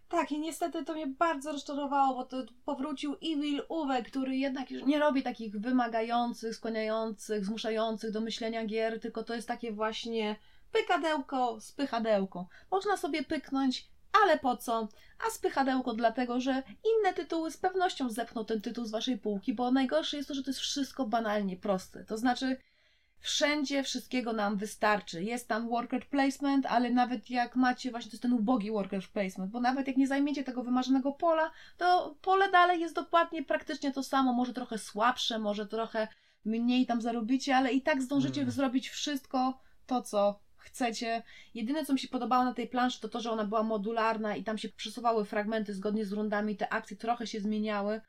[0.09, 4.83] Tak, i niestety to mnie bardzo rozczarowało, bo to powrócił Evil Uwe, który jednak już
[4.83, 10.35] nie robi takich wymagających, skłaniających, zmuszających do myślenia gier, tylko to jest takie właśnie
[10.71, 12.45] pykadełko z pychadełką.
[12.71, 13.89] Można sobie pyknąć
[14.23, 14.87] ale po co?
[15.27, 16.63] A spychadełko dlatego, że
[16.95, 20.43] inne tytuły z pewnością zepchną ten tytuł z waszej półki, bo najgorsze jest to, że
[20.43, 22.05] to jest wszystko banalnie proste.
[22.05, 22.57] To znaczy,
[23.19, 25.23] wszędzie wszystkiego nam wystarczy.
[25.23, 29.51] Jest tam worker placement, ale nawet jak macie, właśnie to jest ten ubogi worker placement,
[29.51, 34.03] bo nawet jak nie zajmiecie tego wymarzonego pola, to pole dalej jest dokładnie praktycznie to
[34.03, 36.07] samo, może trochę słabsze, może trochę
[36.45, 38.51] mniej tam zarobicie, ale i tak zdążycie hmm.
[38.51, 41.23] zrobić wszystko to, co chcecie.
[41.53, 44.43] Jedyne, co mi się podobało na tej planszy, to to, że ona była modularna i
[44.43, 48.01] tam się przesuwały fragmenty zgodnie z rundami, te akcje trochę się zmieniały.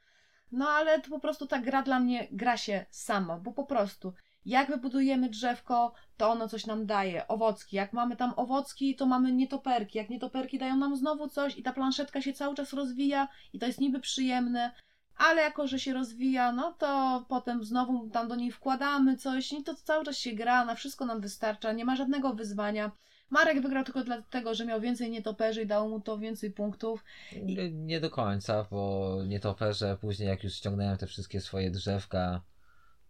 [0.52, 4.12] No ale to po prostu ta gra dla mnie gra się sama, bo po prostu
[4.46, 7.28] jak wybudujemy drzewko, to ono coś nam daje.
[7.28, 7.76] Owocki.
[7.76, 9.98] Jak mamy tam owocki, to mamy nietoperki.
[9.98, 13.66] Jak nietoperki dają nam znowu coś i ta planszetka się cały czas rozwija i to
[13.66, 14.72] jest niby przyjemne
[15.18, 19.62] ale jako, że się rozwija, no to potem znowu tam do niej wkładamy coś i
[19.62, 22.92] to cały czas się gra, na wszystko nam wystarcza, nie ma żadnego wyzwania.
[23.30, 27.04] Marek wygrał tylko dlatego, że miał więcej nietoperzy i dało mu to więcej punktów.
[27.42, 32.42] Nie, nie do końca, bo nietoperze później jak już ściągnąłem te wszystkie swoje drzewka,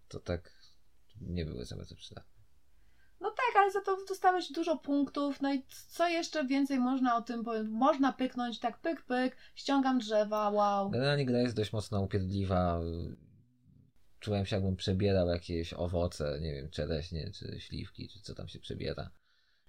[0.09, 0.53] to tak
[1.21, 2.38] nie były za bardzo przydatne.
[3.49, 5.41] Tak, ale za to dostałeś dużo punktów.
[5.41, 7.69] No i co jeszcze więcej można o tym powiedzieć?
[7.71, 10.91] Można pyknąć, tak pyk, pyk, ściągam drzewa, wow.
[10.91, 12.81] Generalnie gra jest dość mocno upierdliwa.
[14.21, 18.59] czułem się jakbym przebierał jakieś owoce, nie wiem, czereśnie, czy śliwki, czy co tam się
[18.59, 19.11] przebiera.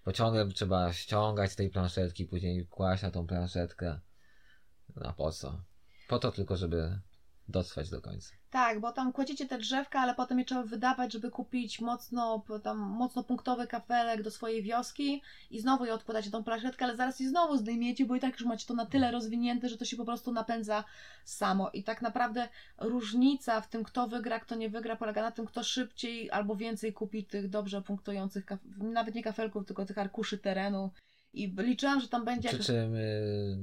[0.05, 3.99] Bo ciągle trzeba ściągać z tej planszetki, później kłaść na tą planszetkę.
[4.95, 5.61] No po co?
[6.07, 6.99] Po to tylko, żeby
[7.47, 8.38] dotrwać do końca.
[8.51, 12.77] Tak, bo tam kładziecie te drzewka, ale potem je trzeba wydawać, żeby kupić mocno, tam,
[12.77, 15.21] mocno punktowy kafelek do swojej wioski
[15.51, 18.45] i znowu je odkładacie tą planszetkę, ale zaraz je znowu zdejmiecie, bo i tak już
[18.45, 20.83] macie to na tyle rozwinięte, że to się po prostu napędza
[21.25, 21.69] samo.
[21.69, 22.47] I tak naprawdę
[22.77, 26.93] różnica w tym, kto wygra, kto nie wygra, polega na tym, kto szybciej albo więcej
[26.93, 28.45] kupi tych dobrze punktujących,
[28.77, 30.91] nawet nie kafelków, tylko tych arkuszy terenu.
[31.33, 32.49] I liczyłam, że tam będzie...
[32.49, 33.57] Przy czym y,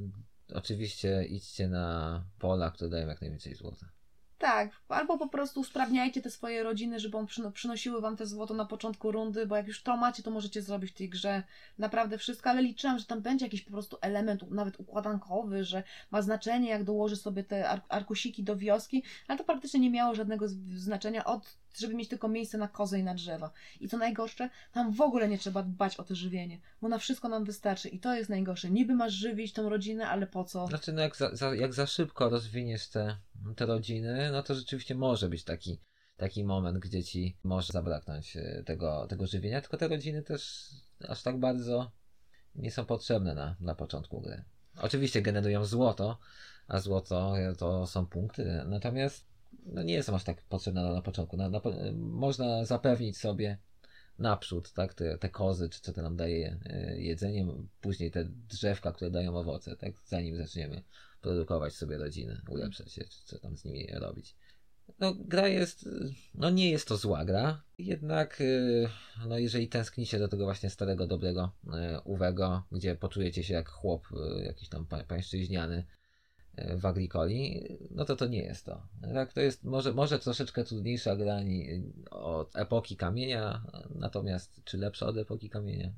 [0.55, 3.96] oczywiście idźcie na pola, które dają jak najwięcej złota.
[4.39, 8.65] Tak, albo po prostu usprawniajcie te swoje rodziny, żeby on przynosiły wam te złoto na
[8.65, 11.43] początku rundy, bo jak już to macie, to możecie zrobić w tej grze
[11.79, 16.23] naprawdę wszystko, ale liczyłam, że tam będzie jakiś po prostu element, nawet układankowy, że ma
[16.23, 21.25] znaczenie, jak dołoży sobie te arkusiki do wioski, ale to praktycznie nie miało żadnego znaczenia
[21.25, 23.51] od żeby mieć tylko miejsce na kozę i na drzewa.
[23.81, 27.29] I co najgorsze, tam w ogóle nie trzeba dbać o to żywienie, bo na wszystko
[27.29, 28.71] nam wystarczy i to jest najgorsze.
[28.71, 30.67] Niby masz żywić tą rodzinę, ale po co?
[30.67, 33.17] Znaczy, no jak za, za jak za szybko rozwiniesz te,
[33.57, 35.81] te rodziny, no to rzeczywiście może być taki,
[36.17, 40.71] taki moment, gdzie ci może zabraknąć e, tego, tego żywienia, tylko te rodziny też
[41.09, 41.93] aż tak bardzo
[42.55, 44.45] nie są potrzebne na, na początku gry.
[44.79, 46.19] Oczywiście generują złoto,
[46.69, 49.36] a złoto to są punkty, natomiast
[49.67, 51.37] no nie są aż tak potrzebne na, początku.
[51.37, 51.61] Na, na,
[51.95, 53.59] można zapewnić sobie
[54.19, 57.47] naprzód, tak, te, te kozy, czy co to nam daje e, jedzenie,
[57.81, 60.83] później te drzewka, które dają owoce, tak, zanim zaczniemy
[61.21, 64.37] produkować sobie rodziny, ulepszać się, czy co tam z nimi robić.
[64.99, 65.89] No, gra jest,
[66.35, 71.07] no nie jest to zła gra, jednak e, no jeżeli tęsknicie do tego właśnie starego,
[71.07, 74.09] dobrego e, Uwego, gdzie poczujecie się jak chłop,
[74.43, 75.85] jakiś tam pańszczyźniany,
[76.77, 78.83] w Agricoli, no to to nie jest to.
[79.15, 81.37] Tak, to jest może, może troszeczkę trudniejsza gra
[82.11, 83.63] od epoki kamienia,
[83.95, 85.91] natomiast czy lepsza od epoki kamienia?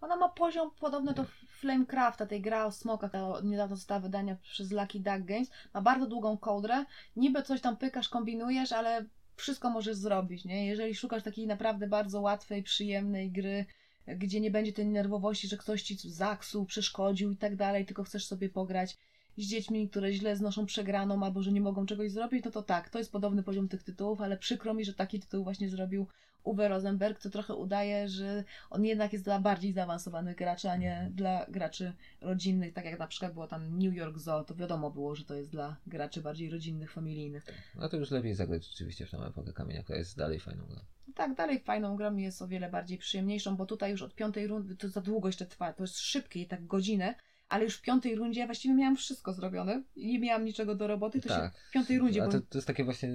[0.00, 4.70] Ona ma poziom podobny do Flamecrafta, tej gra o smokach, która niedawno została wydania przez
[4.70, 5.50] Lucky Duck Games.
[5.74, 6.84] Ma bardzo długą kołdrę,
[7.16, 9.06] niby coś tam pykasz, kombinujesz, ale
[9.36, 10.66] wszystko możesz zrobić, nie?
[10.66, 13.66] Jeżeli szukasz takiej naprawdę bardzo łatwej, przyjemnej gry,
[14.06, 18.26] gdzie nie będzie tej nerwowości, że ktoś ci zaksuł, przeszkodził i tak dalej, tylko chcesz
[18.26, 18.98] sobie pograć
[19.36, 22.88] z dziećmi, które źle znoszą przegraną albo że nie mogą czegoś zrobić, no to tak,
[22.88, 26.06] to jest podobny poziom tych tytułów, ale przykro mi, że taki tytuł właśnie zrobił
[26.44, 31.10] Uwe Rosenberg, co trochę udaje, że on jednak jest dla bardziej zaawansowanych graczy, a nie
[31.14, 35.14] dla graczy rodzinnych, tak jak na przykład było tam New York Zoo, to wiadomo było,
[35.14, 37.46] że to jest dla graczy bardziej rodzinnych, familijnych.
[37.76, 40.80] No to już lepiej zagrać rzeczywiście w tą epokę kamienia, która jest dalej fajną grą.
[41.14, 44.76] Tak, dalej fajną grą jest o wiele bardziej przyjemniejszą, bo tutaj już od piątej rundy
[44.76, 47.14] to za długo jeszcze trwa, to jest szybkie i tak godzinę,
[47.50, 50.86] ale już w piątej rundzie ja właściwie miałam wszystko zrobione i nie miałam niczego do
[50.86, 51.54] roboty, to tak.
[51.54, 52.24] się w piątej rundzie...
[52.24, 53.08] A to, to jest takie właśnie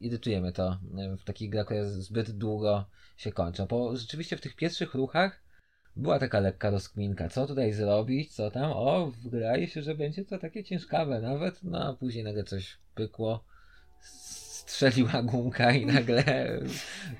[0.00, 0.78] irytujemy to
[1.18, 2.84] w takich grach, które zbyt długo
[3.16, 5.42] się kończą, bo rzeczywiście w tych pierwszych ruchach
[5.96, 10.38] była taka lekka rozkminka, co tutaj zrobić, co tam, o, wydaje się, że będzie to
[10.38, 13.44] takie ciężkawe nawet, no a później nagle coś pykło,
[14.00, 16.24] strzeliła gumka i nagle...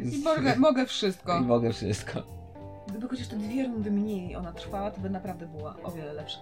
[0.01, 1.39] I mogę, mogę wszystko.
[1.39, 2.42] I mogę wszystko.
[2.93, 6.39] Gdyby chociaż te dwie rundy mniej ona trwała, to by naprawdę była o wiele lepsza.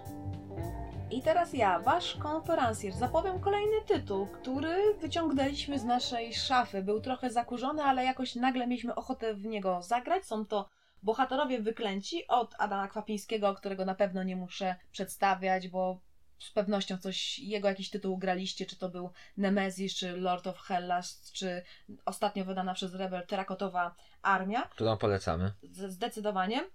[1.11, 6.83] I teraz ja, wasz konferencjer, zapowiem kolejny tytuł, który wyciągnęliśmy z naszej szafy.
[6.83, 10.25] Był trochę zakurzony, ale jakoś nagle mieliśmy ochotę w niego zagrać.
[10.25, 10.69] Są to
[11.03, 15.99] bohaterowie wyklęci od Adama Kwapińskiego, którego na pewno nie muszę przedstawiać, bo
[16.41, 21.31] z pewnością coś, jego jakiś tytuł graliście, czy to był Nemesis, czy Lord of Hellas,
[21.31, 21.63] czy
[22.05, 24.61] ostatnio wydana przez Rebel Terakotowa Armia.
[24.61, 25.53] Którą polecamy.
[25.71, 26.69] Zdecydowanie.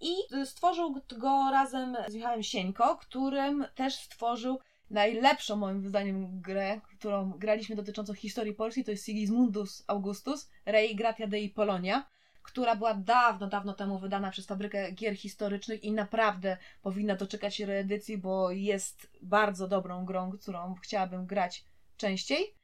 [0.00, 0.14] I
[0.44, 4.58] stworzył go razem z Michałem Sieńko, którym też stworzył
[4.90, 11.26] najlepszą moim zdaniem grę, którą graliśmy dotyczącą historii Polski, to jest Sigismundus Augustus, Rei Gratia
[11.26, 12.06] Dei Polonia
[12.42, 17.66] która była dawno, dawno temu wydana przez fabrykę gier historycznych i naprawdę powinna doczekać się
[17.66, 21.64] reedycji, bo jest bardzo dobrą grą, którą chciałabym grać
[21.96, 22.54] częściej.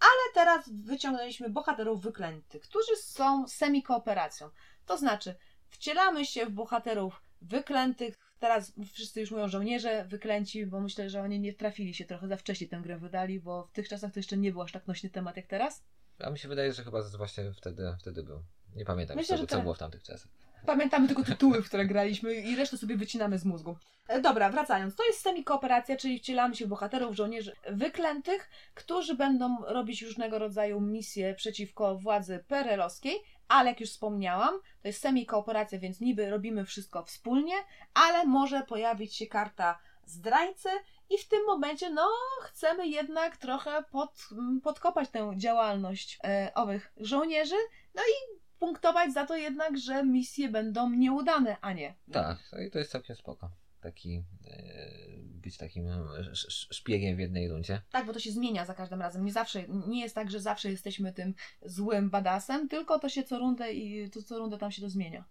[0.00, 4.50] Ale teraz wyciągnęliśmy bohaterów wyklętych, którzy są semi-kooperacją.
[4.86, 5.34] To znaczy,
[5.68, 8.18] wcielamy się w bohaterów wyklętych.
[8.38, 12.36] Teraz wszyscy już mówią żołnierze wyklęci, bo myślę, że oni nie trafili się trochę za
[12.36, 15.10] wcześnie tę grę wydali, bo w tych czasach to jeszcze nie był aż tak nośny
[15.10, 15.84] temat jak teraz.
[16.18, 18.42] A mi się wydaje, że chyba właśnie wtedy, wtedy był.
[18.76, 20.28] Nie pamiętam, Myślę, co, co było w tamtych czasach.
[20.66, 23.76] Pamiętamy tylko tytuły, w które graliśmy i resztę sobie wycinamy z mózgu.
[24.08, 24.96] E, dobra, wracając.
[24.96, 30.80] To jest semi-kooperacja, czyli wcielamy się w bohaterów, żołnierzy wyklętych, którzy będą robić różnego rodzaju
[30.80, 37.04] misje przeciwko władzy perelowskiej, ale jak już wspomniałam, to jest semi-kooperacja, więc niby robimy wszystko
[37.04, 37.54] wspólnie,
[37.94, 40.68] ale może pojawić się karta zdrajcy
[41.10, 42.08] i w tym momencie, no,
[42.42, 44.28] chcemy jednak trochę pod,
[44.62, 47.56] podkopać tę działalność e, owych żołnierzy,
[47.94, 51.94] no i punktować za to jednak, że misje będą nieudane, a nie.
[52.12, 53.50] Tak, i to jest całkiem spoko.
[53.80, 54.88] Taki, e,
[55.18, 57.82] być takim e, szpiegiem w jednej rundzie.
[57.90, 59.24] Tak, bo to się zmienia za każdym razem.
[59.24, 63.38] Nie zawsze, nie jest tak, że zawsze jesteśmy tym złym badasem, tylko to się co
[63.38, 65.24] rundę i to co rundę tam się to zmienia.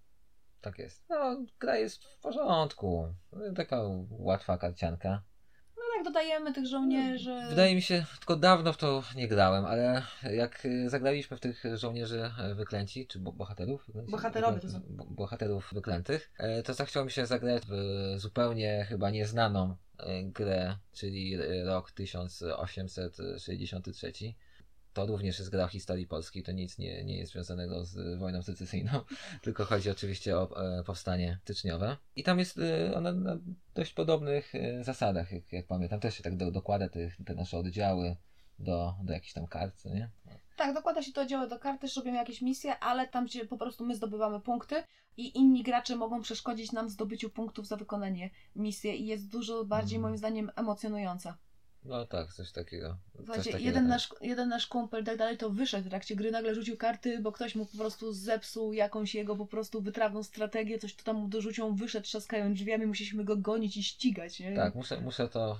[0.62, 1.06] Tak jest.
[1.10, 3.14] No, gra jest w porządku.
[3.56, 5.24] Taka łatwa karcianka
[5.96, 7.42] tak dodajemy tych żołnierzy.
[7.50, 10.02] Wydaje mi się, tylko dawno w to nie grałem, ale
[10.34, 13.88] jak y, zagraliśmy w tych żołnierzy e, wyklęci, czy bohaterów?
[14.10, 14.82] Bohaterowie to są.
[14.90, 17.74] Bohaterów wyklętych, e, to zachciało mi się zagrać w
[18.18, 24.14] zupełnie chyba nieznaną e, grę, czyli rok 1863
[24.94, 28.92] to również jest gra historii polskiej, to nic nie, nie jest związanego z wojną secesyjną,
[29.42, 31.98] tylko chodzi oczywiście o e, powstanie styczniowe.
[32.16, 33.38] I tam jest e, ona na
[33.76, 36.00] dość podobnych e, zasadach, jak, jak pamiętam.
[36.00, 38.16] Też się tak do, dokłada te, te nasze oddziały
[38.60, 40.10] do, do jakichś tam kart, nie?
[40.56, 43.58] Tak, dokłada się to oddziały do kart, też robimy jakieś misje, ale tam gdzie po
[43.58, 44.84] prostu my zdobywamy punkty
[45.18, 49.66] i inni gracze mogą przeszkodzić nam w zdobyciu punktów za wykonanie misji i jest dużo
[49.66, 50.02] bardziej mm.
[50.02, 51.38] moim zdaniem emocjonująca.
[51.86, 52.98] No tak, coś takiego.
[53.16, 56.56] Słuchajcie, coś jeden, nasz, jeden nasz kumpel tak dalej to wyszedł w trakcie gry, nagle
[56.56, 60.96] rzucił karty, bo ktoś mu po prostu zepsuł jakąś jego po prostu wytrawną strategię, coś
[60.96, 64.40] tu tam mu dorzucił, wyszedł trzaskając drzwiami, musieliśmy go gonić i ścigać.
[64.40, 64.56] Nie?
[64.56, 65.60] Tak, muszę, muszę to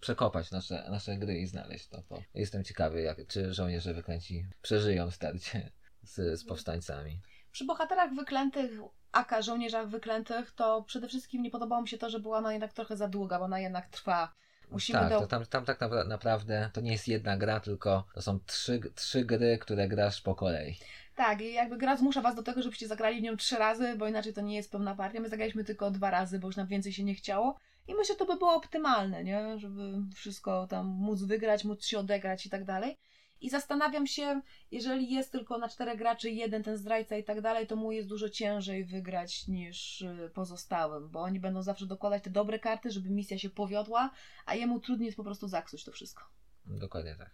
[0.00, 2.02] przekopać nasze, nasze gry i znaleźć to.
[2.10, 5.70] Bo jestem ciekawy, jak, czy żołnierze wyklęci przeżyją starcie
[6.02, 7.20] z, z powstańcami.
[7.52, 8.70] Przy bohaterach wyklętych
[9.12, 12.72] aka żołnierzach wyklętych, to przede wszystkim nie podobało mi się to, że była ona jednak
[12.72, 14.32] trochę za długa, bo ona jednak trwa
[14.72, 15.20] Musimy tak, do...
[15.20, 19.24] to tam, tam tak naprawdę to nie jest jedna gra, tylko to są trzy, trzy
[19.24, 20.76] gry, które grasz po kolei.
[21.16, 24.08] Tak, i jakby gra zmusza was do tego, żebyście zagrali w nią trzy razy, bo
[24.08, 25.20] inaczej to nie jest pełna partia.
[25.20, 27.58] My zagraliśmy tylko dwa razy, bo już nam więcej się nie chciało.
[27.88, 29.58] I myślę, że to by było optymalne, nie?
[29.58, 32.98] Żeby wszystko tam móc wygrać, móc się odegrać i tak dalej.
[33.42, 34.40] I zastanawiam się,
[34.70, 38.08] jeżeli jest tylko na czterech graczy jeden ten zdrajca i tak dalej, to mu jest
[38.08, 43.10] dużo ciężej wygrać niż y, pozostałym, bo oni będą zawsze dokładać te dobre karty, żeby
[43.10, 44.10] misja się powiodła,
[44.46, 46.24] a jemu trudniej jest po prostu zaksuć to wszystko.
[46.66, 47.30] Dokładnie tak.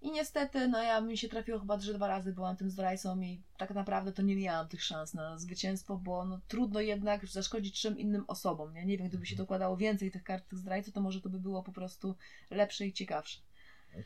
[0.00, 3.42] I niestety, no ja mi się trafiło chyba że dwa razy byłam tym zdrajcą i
[3.56, 7.98] tak naprawdę to nie miałam tych szans na zwycięstwo, bo no, trudno jednak zaszkodzić trzem
[7.98, 8.74] innym osobom.
[8.74, 9.44] Nie, nie wiem, gdyby się mhm.
[9.44, 12.16] dokładało więcej tych kart tych zdrajców, to może to by było po prostu
[12.50, 13.47] lepsze i ciekawsze.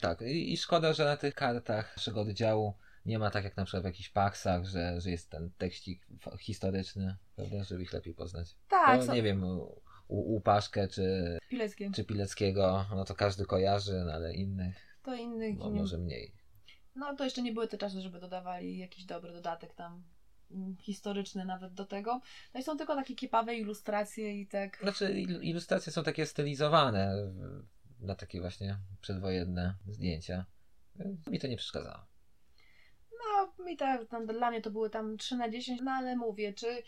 [0.00, 2.74] Tak, i, i szkoda, że na tych kartach naszego oddziału
[3.06, 6.06] nie ma tak jak na przykład w jakichś paksach, że, że jest ten tekstik
[6.38, 8.56] historyczny, prawda, żeby ich lepiej poznać.
[8.68, 9.08] Tak.
[9.08, 11.38] Nie wiem, u, u Paszkę czy,
[11.94, 14.98] czy Pileckiego, no to każdy kojarzy, no ale innych.
[15.02, 15.58] To innych.
[15.58, 16.32] No, może mniej.
[16.94, 20.02] No to jeszcze nie były te czasy, żeby dodawali jakiś dobry dodatek tam
[20.50, 22.20] mm, historyczny nawet do tego.
[22.54, 24.78] No i są tylko takie kiepawe ilustracje i tak.
[24.82, 27.32] Znaczy ilustracje są takie stylizowane
[28.02, 30.44] na takie właśnie przedwojenne zdjęcia.
[30.96, 32.06] Więc mi to nie przeszkadzało.
[33.18, 36.52] No, mi tak, tam, dla mnie to były tam 3 na 10, no ale mówię,
[36.52, 36.82] czy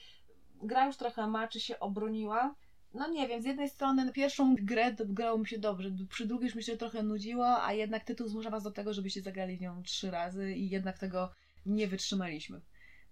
[0.63, 2.55] gra już trochę ma, czy się obroniła?
[2.95, 6.55] No nie wiem, z jednej strony pierwszą grę grało mi się dobrze, przy drugiej już
[6.55, 9.83] mi się trochę nudziło, a jednak tytuł zmusza was do tego, żebyście zagrali w nią
[9.83, 11.33] trzy razy i jednak tego
[11.67, 12.61] nie wytrzymaliśmy.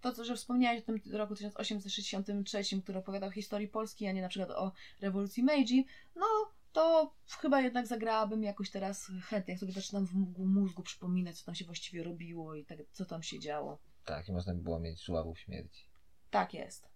[0.00, 4.28] To, co, że wspomniałeś o tym roku 1863, który opowiadał historii Polski, a nie na
[4.28, 5.86] przykład o rewolucji Meiji,
[6.16, 6.26] no
[6.72, 11.54] to chyba jednak zagrałabym jakoś teraz chętnie, jak sobie zaczynam w mózgu przypominać, co tam
[11.54, 13.78] się właściwie robiło i tak, co tam się działo.
[14.04, 15.88] Tak, i można by było mieć żuławów śmierci.
[16.30, 16.92] Tak jest.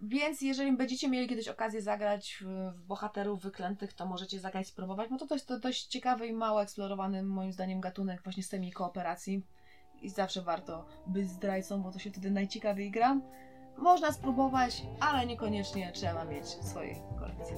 [0.00, 5.10] Więc jeżeli będziecie mieli kiedyś okazję zagrać w, bohaterów wyklętych, to możecie zagrać, spróbować.
[5.10, 8.48] No to to jest to dość ciekawy i mało eksplorowany moim zdaniem gatunek właśnie z
[8.48, 9.46] tymi kooperacji.
[10.02, 13.20] I zawsze warto być zdrajcą, bo to się wtedy najciekawiej gra.
[13.78, 17.56] Można spróbować, ale niekoniecznie trzeba mieć swojej kolekcji.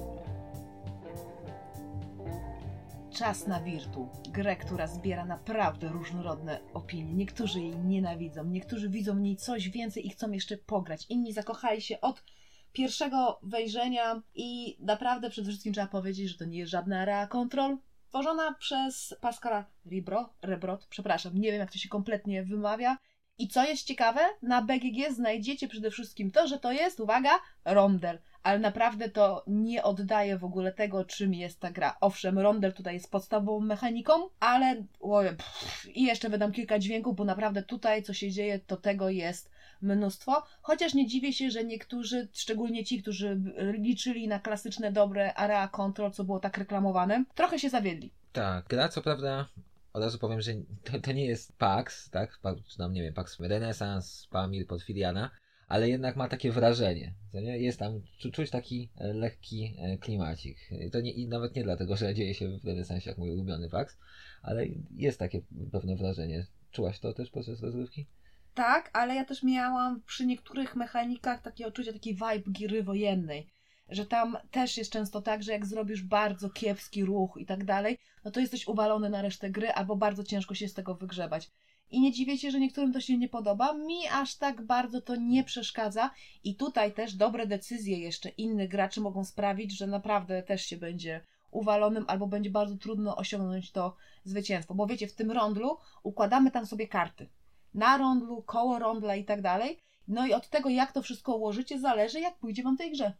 [3.13, 7.13] Czas na Wirtu, grę, która zbiera naprawdę różnorodne opinie.
[7.13, 11.05] Niektórzy jej nienawidzą, niektórzy widzą w niej coś więcej i chcą jeszcze pograć.
[11.09, 12.23] Inni zakochali się od
[12.71, 17.77] pierwszego wejrzenia i naprawdę przede wszystkim trzeba powiedzieć, że to nie jest żadna area control.
[18.09, 22.97] Tworzona przez Pascala Ribro, Rebrot, przepraszam, nie wiem jak to się kompletnie wymawia.
[23.37, 28.19] I co jest ciekawe, na BGG znajdziecie przede wszystkim to, że to jest, uwaga, rondel
[28.43, 31.97] ale naprawdę to nie oddaje w ogóle tego, czym jest ta gra.
[32.01, 34.75] Owszem, rondel tutaj jest podstawową mechaniką, ale
[35.37, 39.51] pff, i jeszcze wydam kilka dźwięków, bo naprawdę tutaj, co się dzieje, to tego jest
[39.81, 40.43] mnóstwo.
[40.61, 46.11] Chociaż nie dziwię się, że niektórzy, szczególnie ci, którzy liczyli na klasyczne, dobre area control,
[46.11, 48.11] co było tak reklamowane, trochę się zawiedli.
[48.33, 49.47] Tak, gra co prawda
[49.93, 50.51] od razu powiem, że
[50.83, 52.39] to, to nie jest PAX, tak?
[52.67, 55.31] Czy tam, nie wiem, PAX Renaissance, Pamir, Porfiriana,
[55.73, 57.13] ale jednak ma takie wrażenie.
[57.33, 60.57] Jest tam, czu- czuć taki e, lekki e, klimacik.
[60.91, 63.97] To nie, I nawet nie dlatego, że dzieje się w renesansie jak mój ulubiony faks,
[64.41, 64.65] ale
[64.95, 66.45] jest takie pewne wrażenie.
[66.71, 68.07] Czułaś to też podczas rozgrywki?
[68.53, 73.47] Tak, ale ja też miałam przy niektórych mechanikach takie odczucie, taki vibe giry wojennej.
[73.89, 77.97] Że tam też jest często tak, że jak zrobisz bardzo kiepski ruch i tak dalej,
[78.25, 81.51] no to jesteś uwalony na resztę gry, albo bardzo ciężko się z tego wygrzebać.
[81.93, 83.73] I nie dziwię się, że niektórym to się nie podoba.
[83.73, 86.11] Mi aż tak bardzo to nie przeszkadza.
[86.43, 91.21] I tutaj też dobre decyzje jeszcze innych graczy mogą sprawić, że naprawdę też się będzie
[91.51, 94.75] uwalonym, albo będzie bardzo trudno osiągnąć to zwycięstwo.
[94.75, 97.29] Bo wiecie, w tym rondlu układamy tam sobie karty
[97.73, 99.79] na rondlu, koło rondla i tak dalej.
[100.07, 103.13] No i od tego, jak to wszystko ułożycie, zależy, jak pójdzie wam tej grze.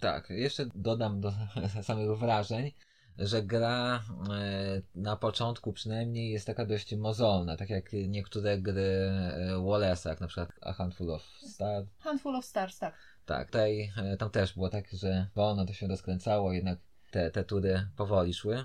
[0.00, 1.32] Tak, jeszcze dodam do
[1.82, 2.72] samych wrażeń,
[3.18, 9.54] że gra e, na początku przynajmniej jest taka dość mozolna, tak jak niektóre gry e,
[9.56, 11.88] Wallace'a, jak na przykład A Handful of Stars.
[11.98, 12.94] Handful of Stars, tak.
[13.26, 16.78] Tak, tutaj, e, tam też było tak, że wolno to się rozkręcało, jednak
[17.10, 18.64] te, te tury powoli szły.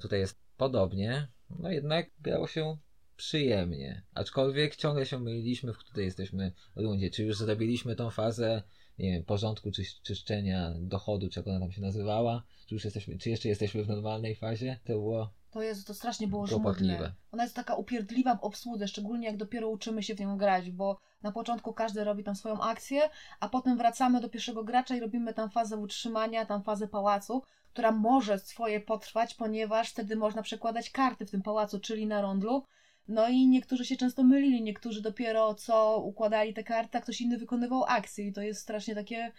[0.00, 2.76] Tutaj jest podobnie, no jednak grało się
[3.16, 4.02] przyjemnie.
[4.14, 7.10] Aczkolwiek ciągle się myliliśmy, w której jesteśmy rundzie.
[7.10, 8.62] Czy już zrobiliśmy tą fazę,
[9.00, 13.18] nie wiem, porządku czy, czyszczenia dochodu, czy jak ona tam się nazywała, czy już jesteśmy,
[13.18, 14.78] czy jeszcze jesteśmy w normalnej fazie?
[14.84, 17.14] To było To jest, to strasznie było żmudne.
[17.32, 20.98] Ona jest taka upierdliwa w obsłudze, szczególnie jak dopiero uczymy się w nią grać, bo
[21.22, 23.02] na początku każdy robi tam swoją akcję,
[23.40, 27.42] a potem wracamy do pierwszego gracza i robimy tam fazę utrzymania, tam fazę pałacu,
[27.72, 32.64] która może swoje potrwać, ponieważ wtedy można przekładać karty w tym pałacu, czyli na rondlu.
[33.10, 37.38] No i niektórzy się często mylili, niektórzy dopiero co układali te karty, a ktoś inny
[37.38, 39.32] wykonywał akcję i to jest strasznie takie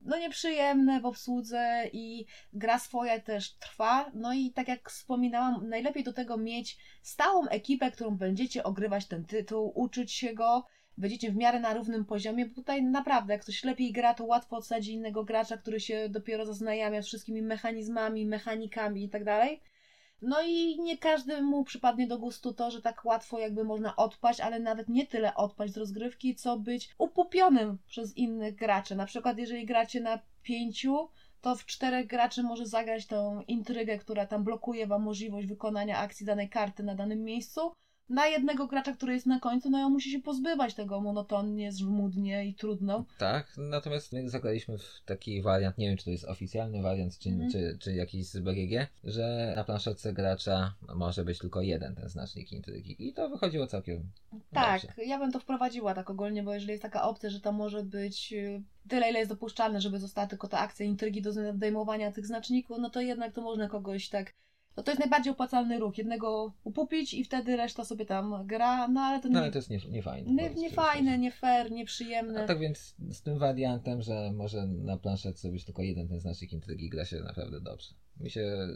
[0.00, 4.10] no nieprzyjemne w obsłudze i gra swoja też trwa.
[4.14, 9.24] No i tak jak wspominałam, najlepiej do tego mieć stałą ekipę, którą będziecie ogrywać ten
[9.24, 10.66] tytuł, uczyć się go,
[10.98, 14.56] będziecie w miarę na równym poziomie, bo tutaj naprawdę jak ktoś lepiej gra, to łatwo
[14.56, 19.60] odsadzi innego gracza, który się dopiero zaznajamia z wszystkimi mechanizmami, mechanikami i tak dalej.
[20.22, 24.60] No i nie każdemu przypadnie do gustu to, że tak łatwo jakby można odpaść, ale
[24.60, 28.96] nawet nie tyle odpaść z rozgrywki, co być upupionym przez innych graczy.
[28.96, 31.08] Na przykład jeżeli gracie na pięciu,
[31.40, 36.26] to w czterech graczy może zagrać tą intrygę, która tam blokuje wam możliwość wykonania akcji
[36.26, 37.72] danej karty na danym miejscu.
[38.08, 41.72] Na jednego gracza, który jest na końcu, no i on musi się pozbywać tego monotonnie,
[41.72, 43.04] żmudnie i trudno.
[43.18, 47.28] Tak, natomiast my zagraliśmy w taki wariant, nie wiem czy to jest oficjalny wariant, czy,
[47.28, 47.50] Mhm.
[47.50, 52.52] czy, czy jakiś z BGG, że na planszetce gracza może być tylko jeden ten znacznik
[52.52, 53.08] intrygi.
[53.08, 54.10] I to wychodziło całkiem
[54.52, 55.04] Tak, dobrze.
[55.04, 58.32] ja bym to wprowadziła tak ogólnie, bo jeżeli jest taka opcja, że to może być
[58.32, 62.78] y, tyle, ile jest dopuszczalne, żeby została tylko ta akcja intrygi do zdejmowania tych znaczników,
[62.80, 64.32] no to jednak to można kogoś tak.
[64.76, 65.98] No to jest najbardziej opłacalny ruch.
[65.98, 69.58] Jednego upupić i wtedy reszta sobie tam gra, no ale to No nie, ale to
[69.58, 70.32] jest nie, nie fajne.
[70.32, 72.44] nie, nie fajne, nie fair, nieprzyjemne.
[72.44, 76.52] A tak więc z tym wariantem, że może na planszetce być tylko jeden ten znacznik
[76.52, 77.94] intrygi, gra się naprawdę dobrze.
[78.20, 78.68] Mi się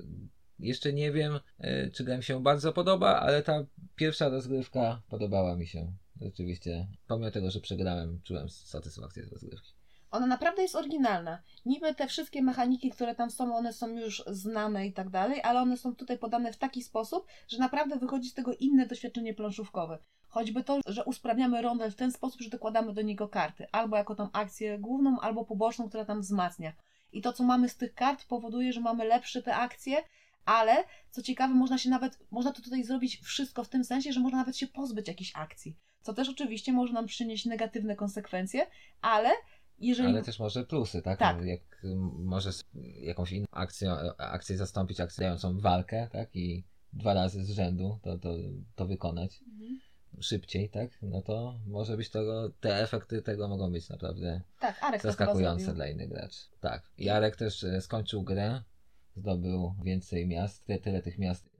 [0.59, 3.67] jeszcze nie wiem, e, czy gra mi się bardzo podoba, ale ta
[3.97, 5.93] pierwsza rozgrywka podobała mi się.
[6.21, 9.73] Rzeczywiście, pomimo tego, że przegrałem, czułem satysfakcję z rozgrywki.
[10.13, 11.43] Ona naprawdę jest oryginalna.
[11.67, 15.61] Niby te wszystkie mechaniki, które tam są, one są już znane i tak dalej, ale
[15.61, 19.99] one są tutaj podane w taki sposób, że naprawdę wychodzi z tego inne doświadczenie planszówkowe.
[20.29, 24.15] Choćby to, że usprawniamy rondel w ten sposób, że dokładamy do niego karty, albo jako
[24.15, 26.73] tą akcję główną, albo poboczną, która tam wzmacnia.
[27.13, 29.97] I to, co mamy z tych kart, powoduje, że mamy lepsze te akcje,
[30.45, 34.21] ale co ciekawe, można się nawet, można to tutaj zrobić wszystko w tym sensie, że
[34.21, 35.77] można nawet się pozbyć jakichś akcji.
[36.03, 38.67] Co też oczywiście może nam przynieść negatywne konsekwencje,
[39.01, 39.31] ale
[39.79, 40.09] jeżeli.
[40.09, 41.19] Ale też może plusy, tak?
[41.19, 41.45] Tak.
[41.45, 42.65] Jak mm, może s-
[43.01, 46.37] jakąś inną akcję, akcję zastąpić akcją dającą walkę, tak?
[46.37, 48.35] I dwa razy z rzędu to, to,
[48.75, 49.81] to wykonać Mhm.
[50.21, 50.91] szybciej, tak?
[51.03, 56.09] No to może być tego, te efekty tego mogą być naprawdę Tak, zaskakujące dla innych
[56.09, 56.41] graczy.
[56.61, 56.91] Tak.
[56.99, 58.63] Jarek też e, skończył grę,
[59.17, 61.51] zdobył więcej miast, ty- tyle tych miast,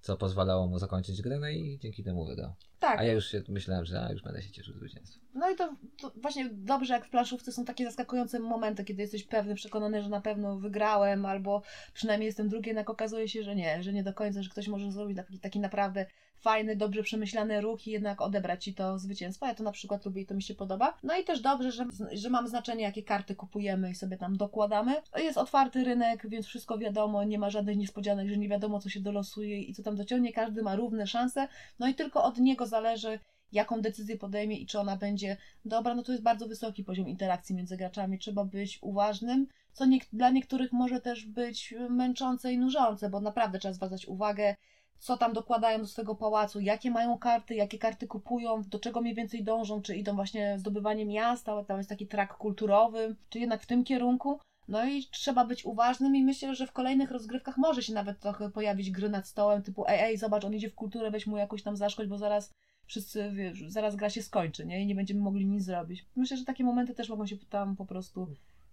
[0.00, 2.54] co pozwalało mu zakończyć grę, no i dzięki temu wygrał.
[2.80, 5.20] Tak, A ja już się myślałem, że a, już będę się cieszył z zwycięstwa.
[5.34, 9.24] no i to, to właśnie dobrze, jak w planszówce są takie zaskakujące momenty, kiedy jesteś
[9.24, 11.62] pewny, przekonany, że na pewno wygrałem, albo
[11.94, 14.92] przynajmniej jestem drugi, jednak okazuje się, że nie, że nie do końca, że ktoś może
[14.92, 16.06] zrobić taki, taki naprawdę
[16.40, 19.46] fajny, dobrze przemyślany ruch i jednak odebrać ci to zwycięstwo.
[19.46, 20.98] Ja to na przykład lubię i to mi się podoba.
[21.02, 24.94] No i też dobrze, że, że mamy znaczenie, jakie karty kupujemy i sobie tam dokładamy.
[25.16, 29.00] Jest otwarty rynek, więc wszystko wiadomo, nie ma żadnych niespodzianek, że nie wiadomo, co się
[29.00, 30.32] dolosuje i co tam dociągnie.
[30.32, 33.18] Każdy ma równe szanse, no i tylko od niego zależy,
[33.52, 37.54] jaką decyzję podejmie i czy ona będzie dobra, no to jest bardzo wysoki poziom interakcji
[37.54, 38.18] między graczami.
[38.18, 43.58] Trzeba być uważnym, co nie, dla niektórych może też być męczące i nużące, bo naprawdę
[43.58, 44.56] trzeba zwracać uwagę,
[44.98, 49.14] co tam dokładają do swojego pałacu, jakie mają karty, jakie karty kupują, do czego mniej
[49.14, 53.66] więcej dążą, czy idą właśnie zdobywanie miasta, tam jest taki trak kulturowy, czy jednak w
[53.66, 54.40] tym kierunku.
[54.68, 58.50] No i trzeba być uważnym i myślę, że w kolejnych rozgrywkach może się nawet trochę
[58.50, 61.62] pojawić gry nad stołem, typu ej, ej, zobacz, on idzie w kulturę, weź mu jakoś
[61.62, 62.52] tam zaszkość, bo zaraz
[62.86, 64.82] wszyscy, wiesz, zaraz gra się skończy, nie?
[64.82, 66.06] I nie będziemy mogli nic zrobić.
[66.16, 68.28] Myślę, że takie momenty też mogą się tam po prostu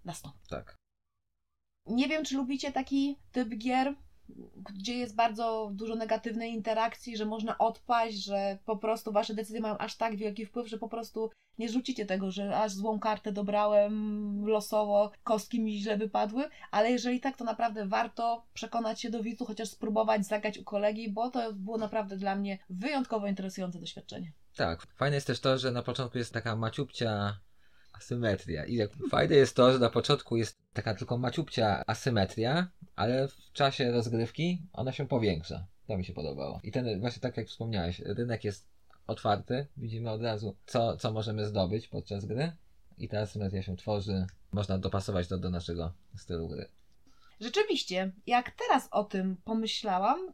[0.05, 0.49] nastąpić.
[0.49, 0.75] Tak.
[1.87, 3.95] Nie wiem, czy lubicie taki typ gier,
[4.73, 9.77] gdzie jest bardzo dużo negatywnej interakcji, że można odpaść, że po prostu wasze decyzje mają
[9.77, 14.45] aż tak wielki wpływ, że po prostu nie rzucicie tego, że aż złą kartę dobrałem
[14.47, 19.45] losowo, kostki mi źle wypadły, ale jeżeli tak, to naprawdę warto przekonać się do widzu,
[19.45, 24.31] chociaż spróbować zagrać u kolegi, bo to było naprawdę dla mnie wyjątkowo interesujące doświadczenie.
[24.55, 27.39] Tak, fajne jest też to, że na początku jest taka maciupcia
[27.97, 28.65] asymetria.
[28.65, 33.51] I jak fajne jest to, że na początku jest taka tylko maciupcia asymetria, ale w
[33.53, 35.67] czasie rozgrywki ona się powiększa.
[35.87, 36.59] To mi się podobało.
[36.63, 38.67] I ten, właśnie tak jak wspomniałeś, rynek jest
[39.07, 42.51] otwarty, widzimy od razu, co, co możemy zdobyć podczas gry.
[42.97, 46.69] I ta asymetria się tworzy, można dopasować to do naszego stylu gry.
[47.39, 50.33] Rzeczywiście, jak teraz o tym pomyślałam,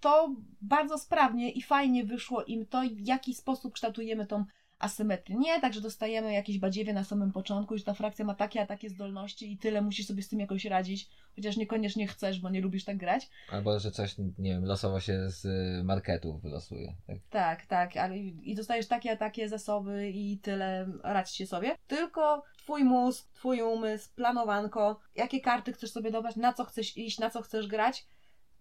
[0.00, 4.44] to bardzo sprawnie i fajnie wyszło im to, w jaki sposób kształtujemy tą
[4.84, 5.36] asymetrię.
[5.36, 8.66] Nie tak, że dostajemy jakieś badziewie na samym początku, że ta frakcja ma takie a
[8.66, 12.60] takie zdolności i tyle, musisz sobie z tym jakoś radzić, chociaż niekoniecznie chcesz, bo nie
[12.60, 13.30] lubisz tak grać.
[13.50, 15.44] Albo, że coś, nie wiem, losowo się z
[15.84, 16.94] marketu wylosuje.
[17.06, 21.76] Tak, tak, tak ale i dostajesz takie a takie zasoby i tyle, radźcie sobie.
[21.86, 27.18] Tylko twój mózg, twój umysł, planowanko, jakie karty chcesz sobie dobrać, na co chcesz iść,
[27.18, 28.06] na co chcesz grać,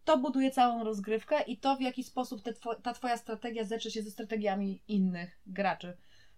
[0.04, 2.42] to buduje całą rozgrywkę i to, w jaki sposób
[2.84, 5.98] ta Twoja strategia zetrze się ze strategiami innych graczy.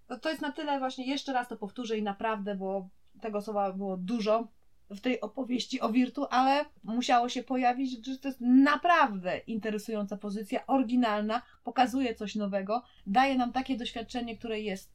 [0.10, 2.90] No to jest na tyle właśnie, jeszcze raz to powtórzę i naprawdę, bo
[3.22, 4.48] tego słowa było dużo
[4.90, 10.68] w tej opowieści o Wirtu, ale musiało się pojawić, że to jest naprawdę interesująca pozycja,
[10.68, 14.92] oryginalna, pokazuje coś nowego, daje nam takie doświadczenie, które jest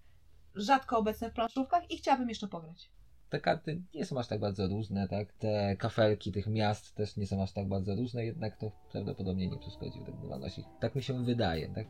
[0.54, 2.90] rzadko obecne w planszówkach i chciałabym jeszcze pograć
[3.30, 5.32] te karty nie są aż tak bardzo różne, tak?
[5.32, 9.58] Te kafelki tych miast też nie są aż tak bardzo różne, jednak to prawdopodobnie nie
[9.58, 10.64] przeszkodzi w wygrywalności.
[10.80, 11.86] Tak mi się wydaje, tak?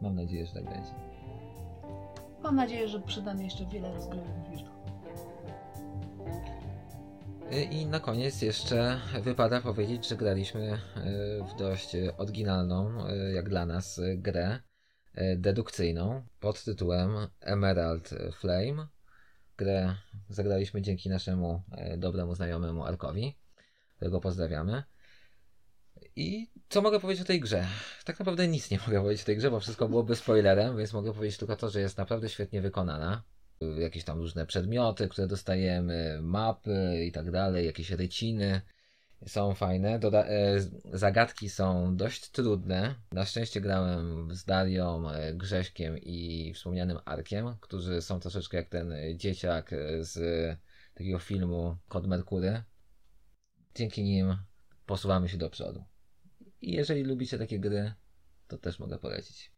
[0.00, 0.90] Mam nadzieję, że tak będzie.
[2.42, 4.70] Mam nadzieję, że przyda mi jeszcze wiele rozgrywek Wirtu.
[7.70, 10.78] I na koniec jeszcze wypada powiedzieć, że graliśmy e,
[11.44, 14.58] w dość oryginalną, e, jak dla nas, grę
[15.36, 17.10] dedukcyjną pod tytułem
[17.40, 18.86] Emerald Flame
[19.60, 19.94] grę
[20.28, 21.62] zagraliśmy dzięki naszemu
[21.96, 23.36] dobremu znajomemu Arkowi,
[23.96, 24.82] którego pozdrawiamy.
[26.16, 27.66] I co mogę powiedzieć o tej grze?
[28.04, 31.12] Tak naprawdę nic nie mogę powiedzieć o tej grze, bo wszystko byłoby spoilerem, więc mogę
[31.12, 33.22] powiedzieć tylko to, że jest naprawdę świetnie wykonana.
[33.78, 38.60] Jakieś tam różne przedmioty, które dostajemy, mapy i tak dalej, jakieś ryciny
[39.26, 39.98] są fajne.
[39.98, 42.94] Doda e, zagadki są dość trudne.
[43.12, 48.94] Na szczęście grałem z Darią, e, Grześkiem i wspomnianym Arkiem, którzy są troszeczkę jak ten
[49.16, 49.70] dzieciak
[50.00, 50.18] z
[50.94, 52.62] takiego filmu Kod Merkury.
[53.74, 54.36] Dzięki nim
[54.86, 55.89] posuwamy się do przodu.
[56.62, 57.92] I jeżeli lubicie takie gry,
[58.48, 59.50] to też mogę polecić.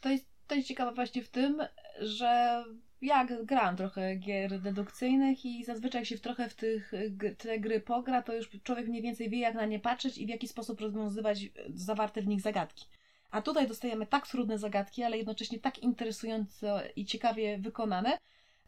[0.00, 1.62] To jest, to jest ciekawe właśnie w tym,
[2.00, 2.64] że
[3.00, 6.92] ja gram trochę gier dedukcyjnych i zazwyczaj jak się w trochę w tych,
[7.38, 10.28] te gry pogra, to już człowiek mniej więcej wie, jak na nie patrzeć i w
[10.28, 11.40] jaki sposób rozwiązywać
[11.74, 12.86] zawarte w nich zagadki.
[13.30, 18.18] A tutaj dostajemy tak trudne zagadki, ale jednocześnie tak interesujące i ciekawie wykonane,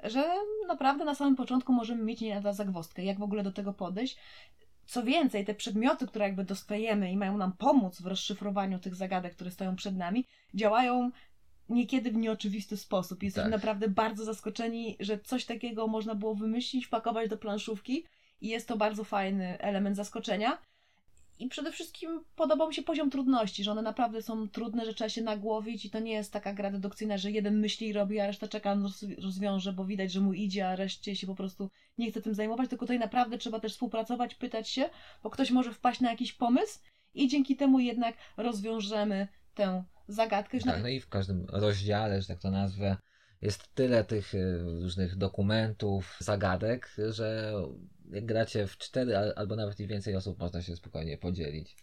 [0.03, 0.35] że
[0.67, 4.19] naprawdę na samym początku możemy mieć nie lada zagwostkę, jak w ogóle do tego podejść.
[4.91, 9.35] Co więcej, te przedmioty, które jakby dostajemy i mają nam pomóc w rozszyfrowaniu tych zagadek,
[9.35, 11.11] które stoją przed nami, działają
[11.69, 13.23] niekiedy w nieoczywisty sposób.
[13.23, 13.59] Jesteśmy tak.
[13.61, 18.05] naprawdę bardzo zaskoczeni, że coś takiego można było wymyślić, wpakować do planszówki
[18.41, 20.59] i jest to bardzo fajny element zaskoczenia.
[21.41, 25.09] I przede wszystkim podobał mi się poziom trudności, że one naprawdę są trudne, że trzeba
[25.09, 28.27] się nagłowić i to nie jest taka gra dedukcyjna, że jeden myśli i robi, a
[28.27, 28.77] reszta czeka,
[29.19, 32.71] rozwiąże, bo widać, że mu idzie, a reszcie się po prostu nie chce tym zajmować,
[32.71, 34.91] tylko tutaj naprawdę trzeba też współpracować, pytać się,
[35.23, 36.79] bo ktoś może wpaść na jakiś pomysł
[37.15, 40.59] i dzięki temu jednak rozwiążemy tę zagadkę.
[40.59, 42.97] Tak, no i w każdym rozdziale, że tak to nazwę,
[43.43, 47.53] jest tyle tych y, różnych dokumentów, zagadek, że
[48.13, 51.77] jak gracie w cztery albo nawet i więcej osób, można się spokojnie podzielić.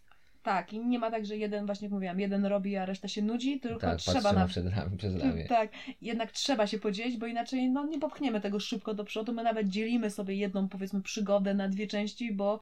[0.44, 3.22] Tak, i nie ma tak, że jeden, właśnie jak mówiłam, jeden robi, a reszta się
[3.22, 4.48] nudzi, tylko tak, trzeba na...
[4.48, 5.46] przed ramię, przed ramię.
[5.46, 9.34] Tak, jednak trzeba się podzielić, bo inaczej no, nie popchniemy tego szybko do przodu.
[9.34, 12.60] My nawet dzielimy sobie jedną, powiedzmy, przygodę na dwie części, bo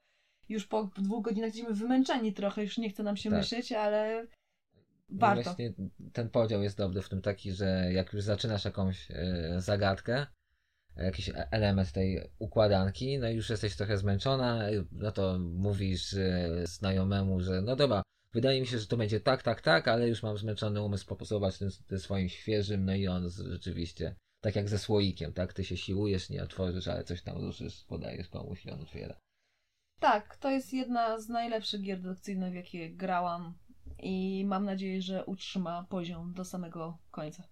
[0.50, 3.40] już po dwóch godzinach jesteśmy wymęczeni trochę, już nie chce nam się tak.
[3.40, 4.28] myśleć, ale
[5.10, 5.44] Warto.
[5.44, 5.74] Właśnie
[6.14, 10.26] ten podział jest dobry w tym taki, że jak już zaczynasz jakąś e, zagadkę,
[10.98, 14.60] jakiś e- element tej układanki, no i już jesteś trochę zmęczona,
[14.92, 18.04] no to mówisz e, znajomemu, że no dobra,
[18.34, 21.58] wydaje mi się, że to będzie tak, tak, tak, ale już mam zmęczony umysł poposować
[21.58, 25.78] tym, tym swoim świeżym, no i on rzeczywiście, tak jak ze słoikiem, tak, ty się
[25.78, 29.20] siłujesz, nie otworzysz, ale coś tam ruszysz, podajesz komuś i on otwiera.
[30.00, 33.58] Tak, to jest jedna z najlepszych gier dedukcyjnych, w jakie grałam
[34.00, 37.44] i mam nadzieję, że utrzyma poziom do samego końca.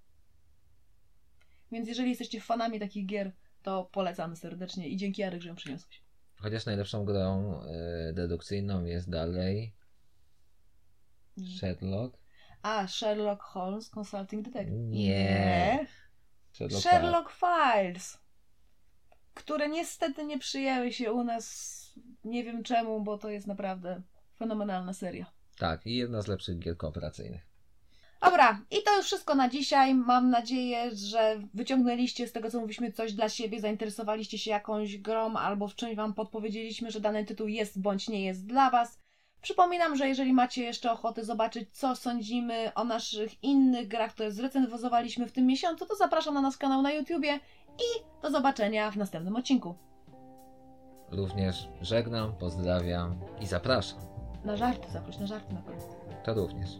[1.71, 3.31] Więc jeżeli jesteście fanami takich gier,
[3.63, 6.03] to polecamy serdecznie i dzięki Jarek, że ją przyniosłeś.
[6.35, 9.73] Chociaż najlepszą grą e, dedukcyjną jest dalej
[11.59, 12.17] Sherlock.
[12.61, 14.75] A, Sherlock Holmes Consulting Detective.
[14.75, 15.87] Nie.
[16.53, 18.17] Sherlock, Sherlock Files,
[19.33, 24.01] które niestety nie przyjęły się u nas, nie wiem czemu, bo to jest naprawdę
[24.37, 25.25] fenomenalna seria.
[25.63, 27.41] Tak, i jedna z lepszych gier kooperacyjnych.
[28.21, 29.95] Dobra, i to już wszystko na dzisiaj.
[29.95, 35.35] Mam nadzieję, że wyciągnęliście z tego, co mówiliśmy, coś dla siebie, zainteresowaliście się jakąś grą
[35.35, 38.99] albo w czymś Wam podpowiedzieliśmy, że dany tytuł jest bądź nie jest dla Was.
[39.41, 45.27] Przypominam, że jeżeli macie jeszcze ochotę zobaczyć, co sądzimy o naszych innych grach, które zrecenzowaliśmy
[45.27, 47.39] w tym miesiącu, to zapraszam na nasz kanał na YouTubie
[47.77, 49.75] i do zobaczenia w następnym odcinku.
[51.11, 54.12] Również żegnam, pozdrawiam i zapraszam.
[54.45, 55.83] Na żarty, zaproś na żarty na koniec.
[56.23, 56.77] To również.